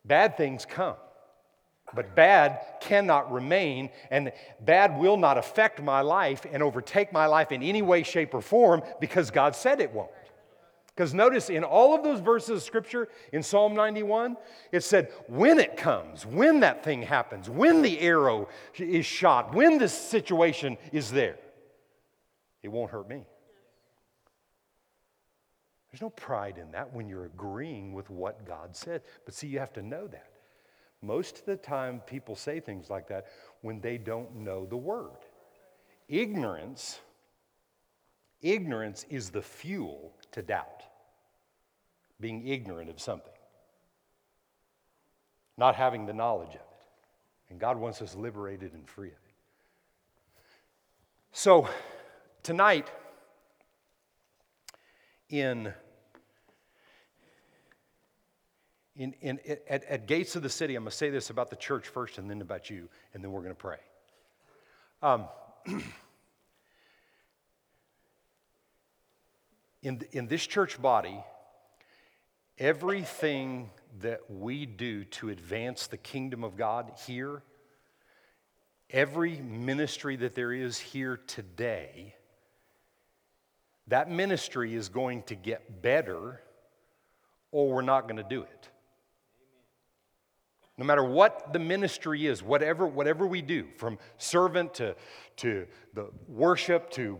Bad 0.06 0.38
things 0.38 0.66
come, 0.66 0.96
but 1.96 2.16
bad 2.16 2.60
cannot 2.82 3.32
remain, 3.32 3.90
and 4.12 4.32
bad 4.62 4.98
will 4.98 5.18
not 5.18 5.38
affect 5.38 5.82
my 5.82 6.02
life 6.02 6.46
and 6.52 6.62
overtake 6.64 7.12
my 7.14 7.26
life 7.26 7.52
in 7.52 7.64
any 7.64 7.82
way, 7.82 8.04
shape, 8.04 8.34
or 8.34 8.42
form 8.42 8.82
because 9.00 9.32
God 9.32 9.56
said 9.56 9.80
it 9.82 9.92
won't. 9.92 10.12
Because 10.88 11.14
notice 11.14 11.50
in 11.50 11.64
all 11.64 11.96
of 11.96 12.04
those 12.04 12.20
verses 12.20 12.50
of 12.50 12.62
scripture 12.62 13.08
in 13.32 13.42
Psalm 13.42 13.74
91, 13.74 14.36
it 14.74 14.84
said, 14.84 15.10
when 15.28 15.58
it 15.58 15.78
comes, 15.78 16.26
when 16.26 16.60
that 16.60 16.84
thing 16.84 17.02
happens, 17.02 17.50
when 17.50 17.82
the 17.82 18.02
arrow 18.02 18.50
is 18.78 19.06
shot, 19.06 19.54
when 19.54 19.78
this 19.78 19.94
situation 19.94 20.78
is 20.92 21.10
there, 21.10 21.38
it 22.64 22.68
won't 22.68 22.92
hurt 22.92 23.08
me. 23.08 23.24
There's 25.92 26.02
no 26.02 26.10
pride 26.10 26.58
in 26.58 26.72
that 26.72 26.94
when 26.94 27.08
you're 27.08 27.26
agreeing 27.26 27.94
with 27.94 28.10
what 28.10 28.46
God 28.46 28.76
said. 28.76 29.02
But 29.26 29.34
see, 29.34 29.48
you 29.48 29.60
have 29.60 29.74
to 29.74 29.82
know 29.82 30.08
that. 30.08 30.29
Most 31.02 31.40
of 31.40 31.46
the 31.46 31.56
time, 31.56 32.02
people 32.06 32.36
say 32.36 32.60
things 32.60 32.90
like 32.90 33.08
that 33.08 33.28
when 33.62 33.80
they 33.80 33.98
don't 33.98 34.36
know 34.36 34.66
the 34.66 34.78
word. 34.78 35.18
Ignorance, 36.08 37.00
ignorance 38.42 39.06
is 39.10 39.30
the 39.30 39.42
fuel 39.42 40.14
to 40.32 40.42
doubt 40.42 40.84
being 42.20 42.46
ignorant 42.48 42.90
of 42.90 43.00
something, 43.00 43.34
not 45.58 45.76
having 45.76 46.06
the 46.06 46.14
knowledge 46.14 46.50
of 46.50 46.56
it. 46.56 46.64
And 47.50 47.60
God 47.60 47.78
wants 47.78 48.02
us 48.02 48.16
liberated 48.16 48.74
and 48.74 48.88
free 48.88 49.08
of 49.08 49.14
it. 49.14 49.34
So, 51.32 51.70
tonight, 52.44 52.92
in, 55.30 55.74
in, 59.00 59.16
in, 59.22 59.40
at, 59.70 59.84
at 59.86 60.06
Gates 60.08 60.36
of 60.36 60.44
the 60.44 60.50
City, 60.50 60.76
I'm 60.76 60.84
going 60.84 60.92
to 60.92 60.98
say 60.98 61.10
this 61.10 61.30
about 61.30 61.50
the 61.50 61.56
church 61.56 61.88
first 61.88 62.18
and 62.18 62.30
then 62.30 62.42
about 62.42 62.70
you, 62.70 62.90
and 63.14 63.24
then 63.24 63.32
we're 63.32 63.40
going 63.40 63.56
to 63.56 63.60
pray. 63.60 63.78
Um, 65.02 65.30
in, 69.82 70.02
in 70.12 70.28
this 70.28 70.46
church 70.46 70.82
body, 70.82 71.18
everything 72.58 73.70
that 74.02 74.30
we 74.30 74.66
do 74.66 75.06
to 75.06 75.30
advance 75.30 75.88
the 75.88 75.96
kingdom 75.96 76.44
of 76.44 76.58
God 76.58 76.92
here, 77.08 77.42
every 78.90 79.38
ministry 79.38 80.18
that 80.18 80.36
there 80.36 80.52
is 80.52 80.78
here 80.78 81.22
today, 81.26 82.16
that 83.88 84.12
ministry 84.12 84.76
is 84.76 84.90
going 84.90 85.24
to 85.24 85.36
get 85.36 85.82
better 85.82 86.42
or 87.54 87.70
we're 87.70 87.82
not 87.82 88.02
going 88.02 88.18
to 88.18 88.24
do 88.24 88.42
it. 88.42 88.70
No 90.80 90.86
matter 90.86 91.04
what 91.04 91.52
the 91.52 91.60
ministry 91.60 92.26
is, 92.26 92.42
whatever, 92.42 92.88
whatever 92.88 93.28
we 93.28 93.42
do, 93.42 93.68
from 93.76 94.00
servant 94.18 94.74
to, 94.76 94.96
to 95.36 95.68
the 95.94 96.08
worship 96.30 96.90
to 96.92 97.20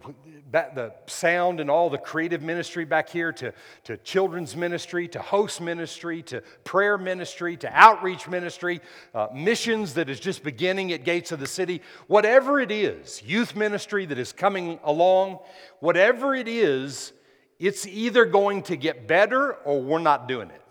the 0.50 0.94
sound 1.08 1.60
and 1.60 1.70
all 1.70 1.90
the 1.90 1.98
creative 1.98 2.42
ministry 2.42 2.86
back 2.86 3.10
here 3.10 3.34
to, 3.34 3.54
to 3.84 3.98
children's 3.98 4.56
ministry 4.56 5.10
to 5.10 5.20
host 5.20 5.60
ministry 5.60 6.22
to 6.24 6.42
prayer 6.64 6.98
ministry 6.98 7.58
to 7.58 7.70
outreach 7.74 8.30
ministry, 8.30 8.80
uh, 9.14 9.28
missions 9.36 9.94
that 9.96 10.10
is 10.10 10.22
just 10.22 10.42
beginning 10.42 10.94
at 10.94 11.04
Gates 11.04 11.34
of 11.34 11.42
the 11.42 11.48
City, 11.48 11.82
whatever 12.08 12.62
it 12.62 12.72
is, 12.72 13.22
youth 13.26 13.58
ministry 13.58 14.06
that 14.06 14.18
is 14.18 14.32
coming 14.32 14.80
along, 14.86 15.38
whatever 15.82 16.34
it 16.34 16.48
is, 16.48 17.12
it's 17.60 17.86
either 17.86 18.24
going 18.24 18.64
to 18.64 18.78
get 18.78 19.06
better 19.06 19.52
or 19.66 19.82
we're 19.82 20.00
not 20.00 20.30
doing 20.30 20.50
it. 20.50 20.69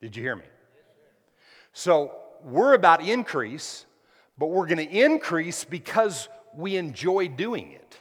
Did 0.00 0.16
you 0.16 0.22
hear 0.22 0.36
me? 0.36 0.44
So 1.72 2.12
we're 2.42 2.74
about 2.74 3.02
increase, 3.02 3.86
but 4.36 4.46
we're 4.46 4.66
going 4.66 4.86
to 4.86 5.04
increase 5.04 5.64
because 5.64 6.28
we 6.54 6.76
enjoy 6.76 7.28
doing 7.28 7.72
it. 7.72 7.98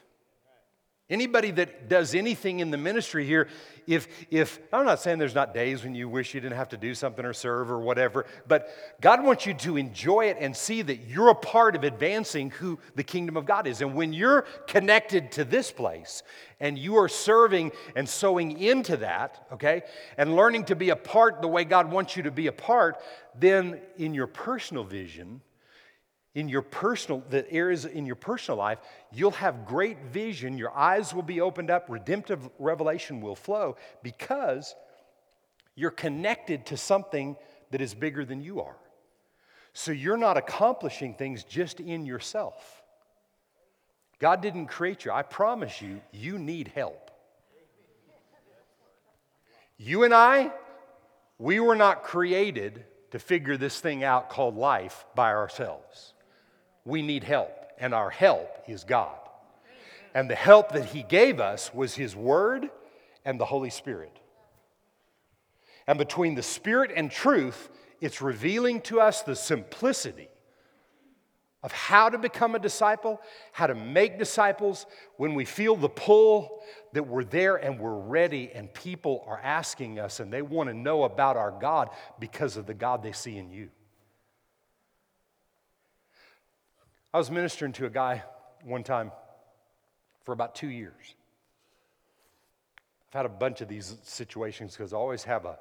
Anybody 1.09 1.51
that 1.51 1.87
does 1.87 2.13
anything 2.13 2.59
in 2.59 2.69
the 2.69 2.77
ministry 2.77 3.25
here, 3.25 3.47
if, 3.87 4.09
if 4.29 4.59
I'm 4.73 4.85
not 4.85 4.99
saying 4.99 5.19
there's 5.19 5.33
not 5.33 5.53
days 5.53 5.81
when 5.81 5.95
you 5.95 6.09
wish 6.09 6.33
you 6.33 6.41
didn't 6.41 6.57
have 6.57 6.67
to 6.69 6.77
do 6.77 6.93
something 6.93 7.23
or 7.23 7.31
serve 7.31 7.71
or 7.71 7.79
whatever, 7.79 8.25
but 8.45 8.67
God 8.99 9.23
wants 9.23 9.45
you 9.45 9.53
to 9.53 9.77
enjoy 9.77 10.25
it 10.25 10.35
and 10.37 10.55
see 10.55 10.81
that 10.81 11.07
you're 11.07 11.29
a 11.29 11.35
part 11.35 11.77
of 11.77 11.85
advancing 11.85 12.49
who 12.49 12.77
the 12.95 13.03
kingdom 13.03 13.37
of 13.37 13.45
God 13.45 13.67
is. 13.67 13.79
And 13.79 13.95
when 13.95 14.11
you're 14.11 14.41
connected 14.67 15.31
to 15.33 15.45
this 15.45 15.71
place 15.71 16.23
and 16.59 16.77
you 16.77 16.97
are 16.97 17.07
serving 17.07 17.71
and 17.95 18.07
sowing 18.09 18.59
into 18.59 18.97
that, 18.97 19.47
okay, 19.53 19.83
and 20.17 20.35
learning 20.35 20.65
to 20.65 20.75
be 20.75 20.89
a 20.89 20.97
part 20.97 21.41
the 21.41 21.47
way 21.47 21.63
God 21.63 21.89
wants 21.89 22.17
you 22.17 22.23
to 22.23 22.31
be 22.31 22.47
a 22.47 22.51
part, 22.51 22.97
then 23.33 23.79
in 23.95 24.13
your 24.13 24.27
personal 24.27 24.83
vision, 24.83 25.39
in 26.37 26.47
your 26.47 26.61
personal 26.61 27.23
the 27.31 27.51
areas 27.51 27.85
in 27.85 28.05
your 28.05 28.15
personal 28.15 28.59
life 28.59 28.77
you'll 29.11 29.31
have 29.31 29.65
great 29.65 29.97
vision. 30.11 30.55
Your 30.55 30.71
eyes 30.77 31.11
will 31.11 31.23
be 31.23 31.41
opened 31.41 31.71
up. 31.71 31.87
Redemptive 31.89 32.47
revelation 32.59 33.21
will 33.21 33.35
flow 33.35 33.75
because 34.03 34.75
you're 35.73 35.89
connected 35.89 36.67
to 36.67 36.77
something 36.77 37.35
that 37.71 37.81
is 37.81 37.95
bigger 37.95 38.23
than 38.23 38.43
you 38.43 38.61
are. 38.61 38.75
So 39.73 39.91
you're 39.91 40.15
not 40.15 40.37
accomplishing 40.37 41.15
things 41.15 41.43
just 41.43 41.79
in 41.79 42.05
yourself. 42.05 42.83
God 44.19 44.39
didn't 44.41 44.67
create 44.67 45.05
you. 45.05 45.11
I 45.11 45.23
promise 45.23 45.81
you 45.81 46.01
you 46.11 46.37
need 46.37 46.67
help. 46.75 47.09
You 49.77 50.03
and 50.03 50.13
i 50.13 50.51
we 51.39 51.59
were 51.59 51.75
not 51.75 52.03
created 52.03 52.85
to 53.09 53.17
figure 53.17 53.57
this 53.57 53.79
thing 53.79 54.03
out 54.03 54.29
called 54.29 54.55
life 54.55 55.03
by 55.15 55.33
ourselves 55.33 56.13
we 56.87 57.01
need 57.01 57.23
help, 57.25 57.51
and 57.77 57.93
our 57.93 58.09
help 58.09 58.49
is 58.67 58.85
God. 58.85 59.17
And 60.15 60.29
the 60.29 60.35
help 60.35 60.71
that 60.71 60.85
He 60.85 61.03
gave 61.03 61.39
us 61.39 61.73
was 61.73 61.93
His 61.93 62.15
Word 62.15 62.69
and 63.25 63.39
the 63.39 63.45
Holy 63.45 63.69
Spirit. 63.69 64.17
And 65.85 65.99
between 65.99 66.35
the 66.35 66.43
Spirit 66.43 66.91
and 66.95 67.11
truth, 67.11 67.69
it's 67.99 68.21
revealing 68.21 68.81
to 68.81 69.01
us 69.01 69.21
the 69.21 69.35
simplicity 69.35 70.29
of 71.61 71.73
how 71.73 72.07
to 72.09 72.17
become 72.17 72.55
a 72.55 72.59
disciple, 72.59 73.19
how 73.51 73.67
to 73.67 73.75
make 73.75 74.17
disciples 74.17 74.85
when 75.17 75.35
we 75.35 75.43
feel 75.43 75.75
the 75.75 75.89
pull 75.89 76.61
that 76.93 77.05
we're 77.05 77.25
there 77.25 77.57
and 77.57 77.79
we're 77.79 77.99
ready, 77.99 78.49
and 78.53 78.73
people 78.73 79.25
are 79.27 79.41
asking 79.43 79.99
us 79.99 80.21
and 80.21 80.31
they 80.31 80.41
want 80.41 80.69
to 80.69 80.73
know 80.73 81.03
about 81.03 81.35
our 81.35 81.51
God 81.51 81.89
because 82.19 82.55
of 82.55 82.65
the 82.65 82.73
God 82.73 83.03
they 83.03 83.11
see 83.11 83.37
in 83.37 83.51
you. 83.51 83.69
I 87.13 87.17
was 87.17 87.31
ministering 87.31 87.71
to 87.73 87.85
a 87.85 87.89
guy 87.89 88.23
one 88.63 88.83
time 88.83 89.11
for 90.23 90.33
about 90.33 90.55
two 90.55 90.67
years. 90.67 91.15
I've 93.07 93.13
had 93.13 93.25
a 93.25 93.29
bunch 93.29 93.61
of 93.61 93.69
these 93.69 93.95
situations 94.03 94.75
because 94.75 94.93
I 94.93 94.97
always 94.97 95.23
have 95.23 95.45
a 95.45 95.57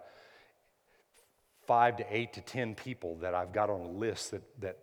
five 1.66 1.96
to 1.98 2.06
eight 2.10 2.32
to 2.34 2.40
ten 2.40 2.74
people 2.74 3.16
that 3.16 3.34
I've 3.34 3.52
got 3.52 3.70
on 3.70 3.80
a 3.80 3.88
list 3.88 4.32
that, 4.32 4.42
that 4.60 4.78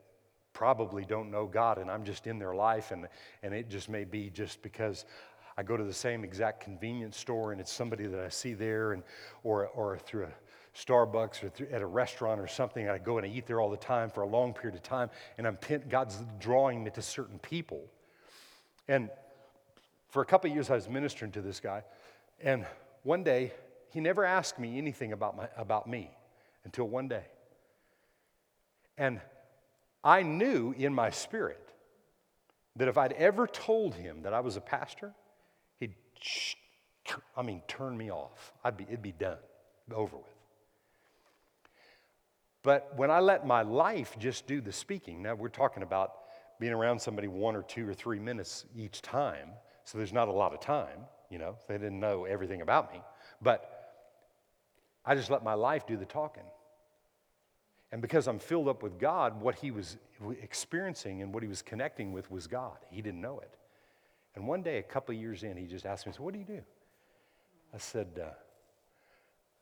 probably 0.53 1.03
don't 1.03 1.31
know 1.31 1.47
God, 1.47 1.79
and 1.79 1.91
I'm 1.91 2.05
just 2.05 2.27
in 2.27 2.39
their 2.39 2.55
life, 2.55 2.91
and, 2.91 3.07
and 3.41 3.53
it 3.53 3.69
just 3.69 3.89
may 3.89 4.05
be 4.05 4.29
just 4.29 4.61
because 4.61 5.05
I 5.57 5.63
go 5.63 5.75
to 5.75 5.83
the 5.83 5.93
same 5.93 6.23
exact 6.23 6.63
convenience 6.63 7.17
store 7.17 7.51
and 7.51 7.59
it's 7.59 7.71
somebody 7.71 8.05
that 8.05 8.19
I 8.19 8.29
see 8.29 8.53
there, 8.53 8.93
and, 8.93 9.03
or, 9.43 9.67
or 9.67 9.97
through 9.97 10.25
a 10.25 10.31
Starbucks 10.75 11.43
or 11.43 11.73
at 11.73 11.81
a 11.81 11.85
restaurant 11.85 12.41
or 12.41 12.47
something. 12.47 12.89
I 12.89 12.97
go 12.97 13.17
and 13.17 13.25
I 13.25 13.29
eat 13.29 13.45
there 13.45 13.61
all 13.61 13.69
the 13.69 13.77
time 13.77 14.09
for 14.09 14.21
a 14.21 14.27
long 14.27 14.53
period 14.53 14.75
of 14.75 14.83
time, 14.83 15.09
and 15.37 15.45
I'm 15.45 15.57
God's 15.89 16.17
drawing 16.39 16.83
me 16.83 16.91
to 16.91 17.01
certain 17.01 17.39
people. 17.39 17.85
And 18.87 19.09
for 20.09 20.21
a 20.21 20.25
couple 20.25 20.49
years, 20.49 20.69
I 20.69 20.75
was 20.75 20.89
ministering 20.89 21.31
to 21.33 21.41
this 21.41 21.59
guy, 21.59 21.83
and 22.41 22.65
one 23.03 23.23
day 23.23 23.51
he 23.91 23.99
never 23.99 24.25
asked 24.25 24.57
me 24.57 24.77
anything 24.77 25.13
about, 25.13 25.37
my, 25.37 25.47
about 25.55 25.87
me 25.87 26.09
until 26.65 26.87
one 26.87 27.07
day. 27.07 27.25
And 28.97 29.21
I 30.03 30.23
knew 30.23 30.73
in 30.77 30.93
my 30.93 31.11
spirit 31.11 31.69
that 32.75 32.87
if 32.87 32.97
I'd 32.97 33.13
ever 33.13 33.45
told 33.45 33.93
him 33.93 34.23
that 34.23 34.33
I 34.33 34.39
was 34.39 34.57
a 34.57 34.61
pastor, 34.61 35.13
he'd, 35.79 35.93
I 37.37 37.43
mean, 37.43 37.61
turn 37.67 37.95
me 37.95 38.11
off. 38.11 38.51
I'd 38.63 38.77
be, 38.77 38.85
it'd 38.85 39.01
be 39.01 39.11
done, 39.11 39.37
over 39.93 40.17
with. 40.17 40.32
But 42.63 42.93
when 42.95 43.11
I 43.11 43.19
let 43.19 43.45
my 43.45 43.61
life 43.61 44.15
just 44.17 44.47
do 44.47 44.61
the 44.61 44.71
speaking, 44.71 45.21
now 45.21 45.35
we're 45.35 45.49
talking 45.49 45.83
about 45.83 46.13
being 46.59 46.73
around 46.73 46.99
somebody 46.99 47.27
one 47.27 47.55
or 47.55 47.63
two 47.63 47.87
or 47.87 47.93
three 47.93 48.19
minutes 48.19 48.65
each 48.75 49.01
time, 49.01 49.49
so 49.83 49.97
there's 49.97 50.13
not 50.13 50.29
a 50.29 50.31
lot 50.31 50.53
of 50.53 50.61
time, 50.61 50.99
you 51.29 51.37
know, 51.37 51.57
they 51.67 51.77
didn't 51.77 51.99
know 51.99 52.23
everything 52.23 52.61
about 52.61 52.93
me. 52.93 53.01
But 53.41 53.69
I 55.05 55.15
just 55.15 55.29
let 55.29 55.43
my 55.43 55.55
life 55.55 55.85
do 55.85 55.97
the 55.97 56.05
talking. 56.05 56.43
And 57.91 58.01
because 58.01 58.27
I'm 58.27 58.39
filled 58.39 58.69
up 58.69 58.81
with 58.81 58.97
God, 58.97 59.41
what 59.41 59.55
he 59.55 59.71
was 59.71 59.97
experiencing 60.41 61.21
and 61.21 61.33
what 61.33 61.43
he 61.43 61.49
was 61.49 61.61
connecting 61.61 62.13
with 62.13 62.31
was 62.31 62.47
God. 62.47 62.77
He 62.89 63.01
didn't 63.01 63.21
know 63.21 63.39
it. 63.39 63.55
And 64.35 64.47
one 64.47 64.63
day, 64.63 64.77
a 64.77 64.83
couple 64.83 65.13
years 65.13 65.43
in, 65.43 65.57
he 65.57 65.67
just 65.67 65.85
asked 65.85 66.07
me, 66.07 66.13
so 66.13 66.23
what 66.23 66.33
do 66.33 66.39
you 66.39 66.45
do? 66.45 66.61
I 67.73 67.77
said, 67.77 68.07
uh, 68.19 68.29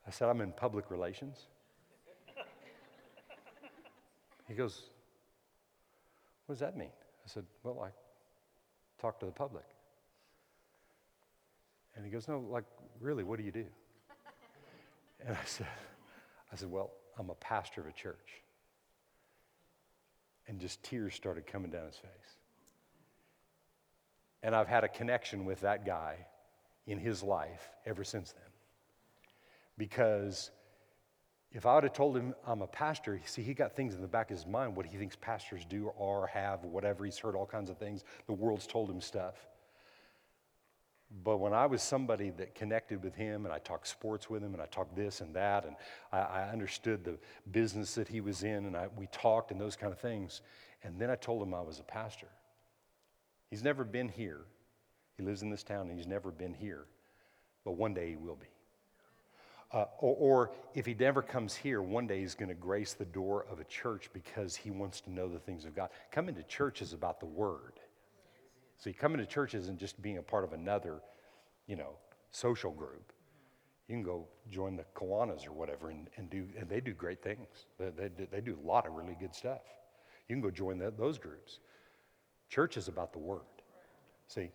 I 0.08 0.12
said, 0.12 0.30
I'm 0.30 0.39
in 0.39 0.54
public 0.54 0.91
relations. 0.91 1.47
He 4.52 4.58
goes, 4.58 4.84
What 6.45 6.56
does 6.56 6.60
that 6.60 6.76
mean? 6.76 6.89
I 6.89 7.28
said, 7.28 7.45
Well, 7.64 7.80
I 7.82 7.89
talk 9.02 9.18
to 9.22 9.26
the 9.26 9.32
public. 9.32 9.64
And 11.95 12.04
he 12.04 12.12
goes, 12.12 12.28
No, 12.28 12.39
like, 12.39 12.66
really, 12.99 13.24
what 13.24 13.39
do 13.39 13.45
you 13.45 13.52
do? 13.52 13.66
And 15.26 15.38
I 15.38 15.45
said, 15.45 15.68
I 16.52 16.58
said, 16.58 16.70
Well, 16.70 16.91
I'm 17.18 17.30
a 17.30 17.36
pastor 17.36 17.80
of 17.80 17.88
a 17.88 17.93
church. 17.93 18.41
And 20.49 20.60
just 20.60 20.84
tears 20.84 21.16
started 21.16 21.47
coming 21.47 21.72
down 21.72 21.86
his 21.86 21.95
face. 21.95 22.36
And 24.43 24.54
I've 24.54 24.68
had 24.68 24.84
a 24.84 24.89
connection 24.89 25.45
with 25.45 25.62
that 25.62 25.86
guy 25.86 26.18
in 26.88 26.97
his 26.97 27.24
life 27.24 27.70
ever 27.86 28.04
since 28.04 28.34
then. 28.34 28.52
Because 29.78 30.52
if 31.54 31.66
I 31.66 31.76
would 31.76 31.84
have 31.84 31.93
told 31.93 32.16
him 32.16 32.34
I'm 32.47 32.62
a 32.62 32.68
pastor, 32.68 33.20
see, 33.26 33.41
he 33.41 33.54
got 33.54 33.76
things 33.76 33.93
in 33.93 34.02
the 34.02 34.08
back 34.08 34.32
of 34.32 34.38
his 34.38 34.45
mind, 34.45 34.76
what 34.76 34.86
he 34.86 34.97
thinks 34.97 35.18
pastors 35.18 35.66
do 35.66 35.91
are, 35.99 36.28
have, 36.28 36.64
whatever. 36.64 37.04
He's 37.04 37.18
heard 37.18 37.36
all 37.36 37.45
kinds 37.45 37.70
of 37.70 37.78
things. 37.78 38.04
The 38.28 38.34
world's 38.34 38.66
told 38.66 38.89
him 38.89 39.02
stuff. 39.02 39.36
But 41.24 41.38
when 41.38 41.54
I 41.54 41.66
was 41.66 41.84
somebody 41.84 42.30
that 42.32 42.56
connected 42.56 43.04
with 43.04 43.16
him 43.16 43.45
and 43.45 43.54
I 43.54 43.60
talked 43.60 43.88
sports 43.88 44.30
with 44.30 44.41
him 44.41 44.54
and 44.54 44.62
I 44.62 44.66
talked 44.68 44.95
this 44.95 45.20
and 45.20 45.36
that 45.36 45.66
and 45.66 45.76
I, 46.14 46.20
I 46.20 46.49
understood 46.49 47.04
the 47.04 47.18
business 47.52 47.95
that 47.95 48.08
he 48.08 48.22
was 48.22 48.43
in 48.43 48.66
and 48.66 48.78
I, 48.78 48.88
we 48.95 49.08
talked 49.08 49.52
and 49.52 49.60
those 49.60 49.76
kind 49.76 49.91
of 49.91 49.99
things. 49.99 50.41
And 50.84 50.97
then 50.99 51.10
I 51.10 51.16
told 51.16 51.43
him 51.43 51.54
I 51.54 51.62
was 51.62 51.80
a 51.80 51.84
pastor. 51.84 52.30
He's 53.49 53.62
never 53.62 53.84
been 53.84 54.08
here. 54.08 54.39
He 55.18 55.24
lives 55.24 55.41
in 55.41 55.49
this 55.49 55.64
town 55.64 55.89
and 55.89 55.97
he's 55.97 56.08
never 56.08 56.32
been 56.32 56.54
here. 56.54 56.86
But 57.66 57.74
one 57.74 57.93
day 57.93 58.12
he 58.12 58.16
will 58.16 58.38
be. 58.38 58.47
Uh, 59.74 59.86
or, 59.99 60.15
or, 60.15 60.51
if 60.74 60.86
he 60.86 60.93
never 60.93 61.22
comes 61.22 61.55
here, 61.55 61.82
one 61.82 62.05
day 62.05 62.19
he's 62.19 62.36
going 62.36 62.49
to 62.49 62.55
grace 62.55 62.93
the 62.93 63.05
door 63.05 63.45
of 63.49 63.61
a 63.61 63.63
church 63.63 64.09
because 64.11 64.53
he 64.53 64.69
wants 64.69 64.99
to 64.99 65.09
know 65.09 65.30
the 65.30 65.39
things 65.39 65.63
of 65.63 65.74
God. 65.74 65.89
Coming 66.11 66.36
to 66.36 66.43
church 66.43 66.82
is 66.82 66.91
about 66.91 67.22
the 67.22 67.26
Word. 67.26 67.80
See, 68.78 68.91
coming 68.91 69.19
to 69.19 69.26
church 69.26 69.53
isn't 69.53 69.80
just 69.80 70.01
being 70.01 70.17
a 70.17 70.22
part 70.22 70.43
of 70.43 70.51
another, 70.51 71.01
you 71.67 71.78
know, 71.78 71.91
social 72.32 72.72
group. 72.72 73.13
You 73.88 73.95
can 73.95 74.03
go 74.03 74.28
join 74.49 74.76
the 74.76 74.86
Kiwanis 74.95 75.47
or 75.47 75.53
whatever 75.53 75.89
and, 75.89 76.09
and 76.17 76.30
do, 76.30 76.47
and 76.57 76.67
they 76.67 76.82
do 76.82 76.93
great 76.93 77.22
things. 77.22 77.47
They, 77.80 78.09
they, 78.09 78.26
they 78.30 78.41
do 78.41 78.57
a 78.61 78.67
lot 78.67 78.86
of 78.86 78.93
really 78.93 79.15
good 79.19 79.34
stuff. 79.34 79.61
You 80.28 80.36
can 80.36 80.41
go 80.41 80.51
join 80.51 80.80
the, 80.80 80.91
those 80.91 81.17
groups. 81.17 81.59
Church 82.49 82.76
is 82.76 82.88
about 82.88 83.13
the 83.13 83.19
Word. 83.19 83.41
See, 84.28 84.49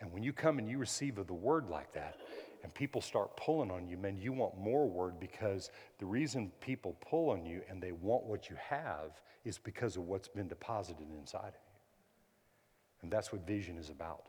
and 0.00 0.12
when 0.12 0.22
you 0.22 0.32
come 0.32 0.58
and 0.58 0.68
you 0.68 0.78
receive 0.78 1.18
of 1.18 1.26
the 1.26 1.34
Word 1.34 1.68
like 1.68 1.92
that, 1.92 2.16
and 2.62 2.72
people 2.74 3.00
start 3.00 3.36
pulling 3.36 3.70
on 3.70 3.88
you, 3.88 3.96
man, 3.96 4.18
you 4.18 4.32
want 4.32 4.58
more 4.58 4.88
word 4.88 5.18
because 5.18 5.70
the 5.98 6.06
reason 6.06 6.52
people 6.60 6.96
pull 7.00 7.30
on 7.30 7.44
you 7.44 7.62
and 7.68 7.82
they 7.82 7.92
want 7.92 8.24
what 8.24 8.50
you 8.50 8.56
have 8.56 9.20
is 9.44 9.58
because 9.58 9.96
of 9.96 10.06
what's 10.06 10.28
been 10.28 10.48
deposited 10.48 11.06
inside 11.18 11.48
of 11.48 11.54
you. 11.54 11.78
And 13.02 13.10
that's 13.10 13.32
what 13.32 13.46
vision 13.46 13.78
is 13.78 13.88
about. 13.88 14.24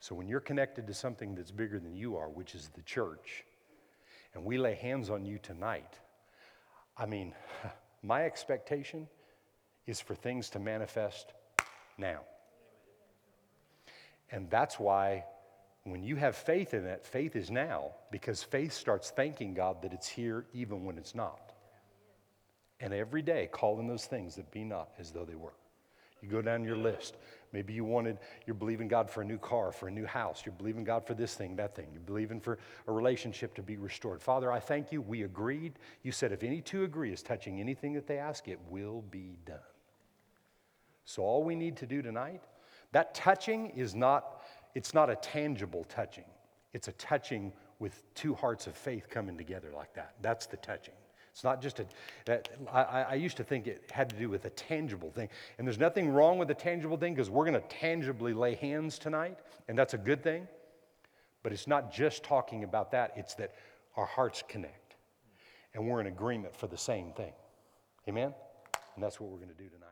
So 0.00 0.14
when 0.14 0.28
you're 0.28 0.40
connected 0.40 0.86
to 0.86 0.94
something 0.94 1.34
that's 1.34 1.50
bigger 1.50 1.78
than 1.78 1.94
you 1.94 2.16
are, 2.16 2.30
which 2.30 2.54
is 2.54 2.70
the 2.74 2.82
church, 2.82 3.44
and 4.34 4.44
we 4.44 4.56
lay 4.56 4.74
hands 4.74 5.10
on 5.10 5.26
you 5.26 5.38
tonight, 5.38 5.98
I 6.96 7.04
mean, 7.04 7.34
my 8.02 8.24
expectation 8.24 9.08
is 9.86 10.00
for 10.00 10.14
things 10.14 10.48
to 10.50 10.58
manifest 10.58 11.34
now. 11.98 12.20
And 14.30 14.48
that's 14.48 14.78
why 14.78 15.24
when 15.84 16.02
you 16.02 16.16
have 16.16 16.36
faith 16.36 16.74
in 16.74 16.84
that, 16.84 17.06
faith 17.06 17.36
is 17.36 17.50
now 17.50 17.92
because 18.10 18.42
faith 18.42 18.72
starts 18.72 19.10
thanking 19.10 19.54
God 19.54 19.82
that 19.82 19.92
it's 19.92 20.08
here 20.08 20.46
even 20.52 20.84
when 20.84 20.98
it's 20.98 21.14
not. 21.14 21.52
And 22.80 22.94
every 22.94 23.22
day, 23.22 23.48
calling 23.50 23.86
those 23.86 24.06
things 24.06 24.36
that 24.36 24.50
be 24.50 24.64
not 24.64 24.90
as 24.98 25.10
though 25.10 25.24
they 25.24 25.34
were. 25.34 25.54
You 26.22 26.28
go 26.28 26.42
down 26.42 26.64
your 26.64 26.76
list 26.76 27.16
Maybe 27.52 27.72
you 27.72 27.84
wanted, 27.84 28.18
you're 28.46 28.54
believing 28.54 28.86
God 28.86 29.10
for 29.10 29.22
a 29.22 29.24
new 29.24 29.38
car, 29.38 29.72
for 29.72 29.88
a 29.88 29.90
new 29.90 30.06
house. 30.06 30.42
You're 30.46 30.54
believing 30.54 30.84
God 30.84 31.04
for 31.04 31.14
this 31.14 31.34
thing, 31.34 31.56
that 31.56 31.74
thing. 31.74 31.88
You're 31.92 32.02
believing 32.02 32.40
for 32.40 32.58
a 32.86 32.92
relationship 32.92 33.54
to 33.54 33.62
be 33.62 33.76
restored. 33.76 34.22
Father, 34.22 34.52
I 34.52 34.60
thank 34.60 34.92
you. 34.92 35.02
We 35.02 35.24
agreed. 35.24 35.74
You 36.02 36.12
said 36.12 36.30
if 36.30 36.44
any 36.44 36.60
two 36.60 36.84
agree 36.84 37.12
is 37.12 37.22
touching 37.22 37.60
anything 37.60 37.92
that 37.94 38.06
they 38.06 38.18
ask, 38.18 38.46
it 38.46 38.60
will 38.68 39.02
be 39.10 39.36
done. 39.44 39.58
So 41.04 41.22
all 41.24 41.42
we 41.42 41.56
need 41.56 41.76
to 41.78 41.86
do 41.86 42.02
tonight, 42.02 42.44
that 42.92 43.14
touching 43.14 43.70
is 43.70 43.96
not, 43.96 44.39
it's 44.74 44.94
not 44.94 45.10
a 45.10 45.16
tangible 45.16 45.84
touching. 45.88 46.24
It's 46.72 46.88
a 46.88 46.92
touching 46.92 47.52
with 47.78 48.02
two 48.14 48.34
hearts 48.34 48.66
of 48.66 48.76
faith 48.76 49.08
coming 49.08 49.36
together 49.36 49.70
like 49.74 49.94
that. 49.94 50.14
That's 50.22 50.46
the 50.46 50.56
touching. 50.58 50.94
It's 51.32 51.44
not 51.44 51.62
just 51.62 51.80
a, 51.80 52.72
I 52.72 53.14
used 53.14 53.36
to 53.36 53.44
think 53.44 53.66
it 53.66 53.90
had 53.92 54.10
to 54.10 54.16
do 54.16 54.28
with 54.28 54.44
a 54.44 54.50
tangible 54.50 55.10
thing. 55.10 55.28
And 55.58 55.66
there's 55.66 55.78
nothing 55.78 56.10
wrong 56.10 56.38
with 56.38 56.50
a 56.50 56.54
tangible 56.54 56.96
thing 56.96 57.14
because 57.14 57.30
we're 57.30 57.46
going 57.46 57.60
to 57.60 57.68
tangibly 57.68 58.34
lay 58.34 58.56
hands 58.56 58.98
tonight, 58.98 59.38
and 59.68 59.78
that's 59.78 59.94
a 59.94 59.98
good 59.98 60.22
thing. 60.22 60.48
But 61.42 61.52
it's 61.52 61.66
not 61.66 61.92
just 61.92 62.24
talking 62.24 62.64
about 62.64 62.90
that, 62.90 63.12
it's 63.16 63.34
that 63.34 63.54
our 63.96 64.06
hearts 64.06 64.42
connect 64.48 64.96
and 65.74 65.88
we're 65.88 66.00
in 66.00 66.06
agreement 66.06 66.54
for 66.54 66.66
the 66.66 66.78
same 66.78 67.12
thing. 67.12 67.32
Amen? 68.08 68.34
And 68.94 69.04
that's 69.04 69.20
what 69.20 69.30
we're 69.30 69.38
going 69.38 69.50
to 69.50 69.54
do 69.54 69.68
tonight. 69.68 69.89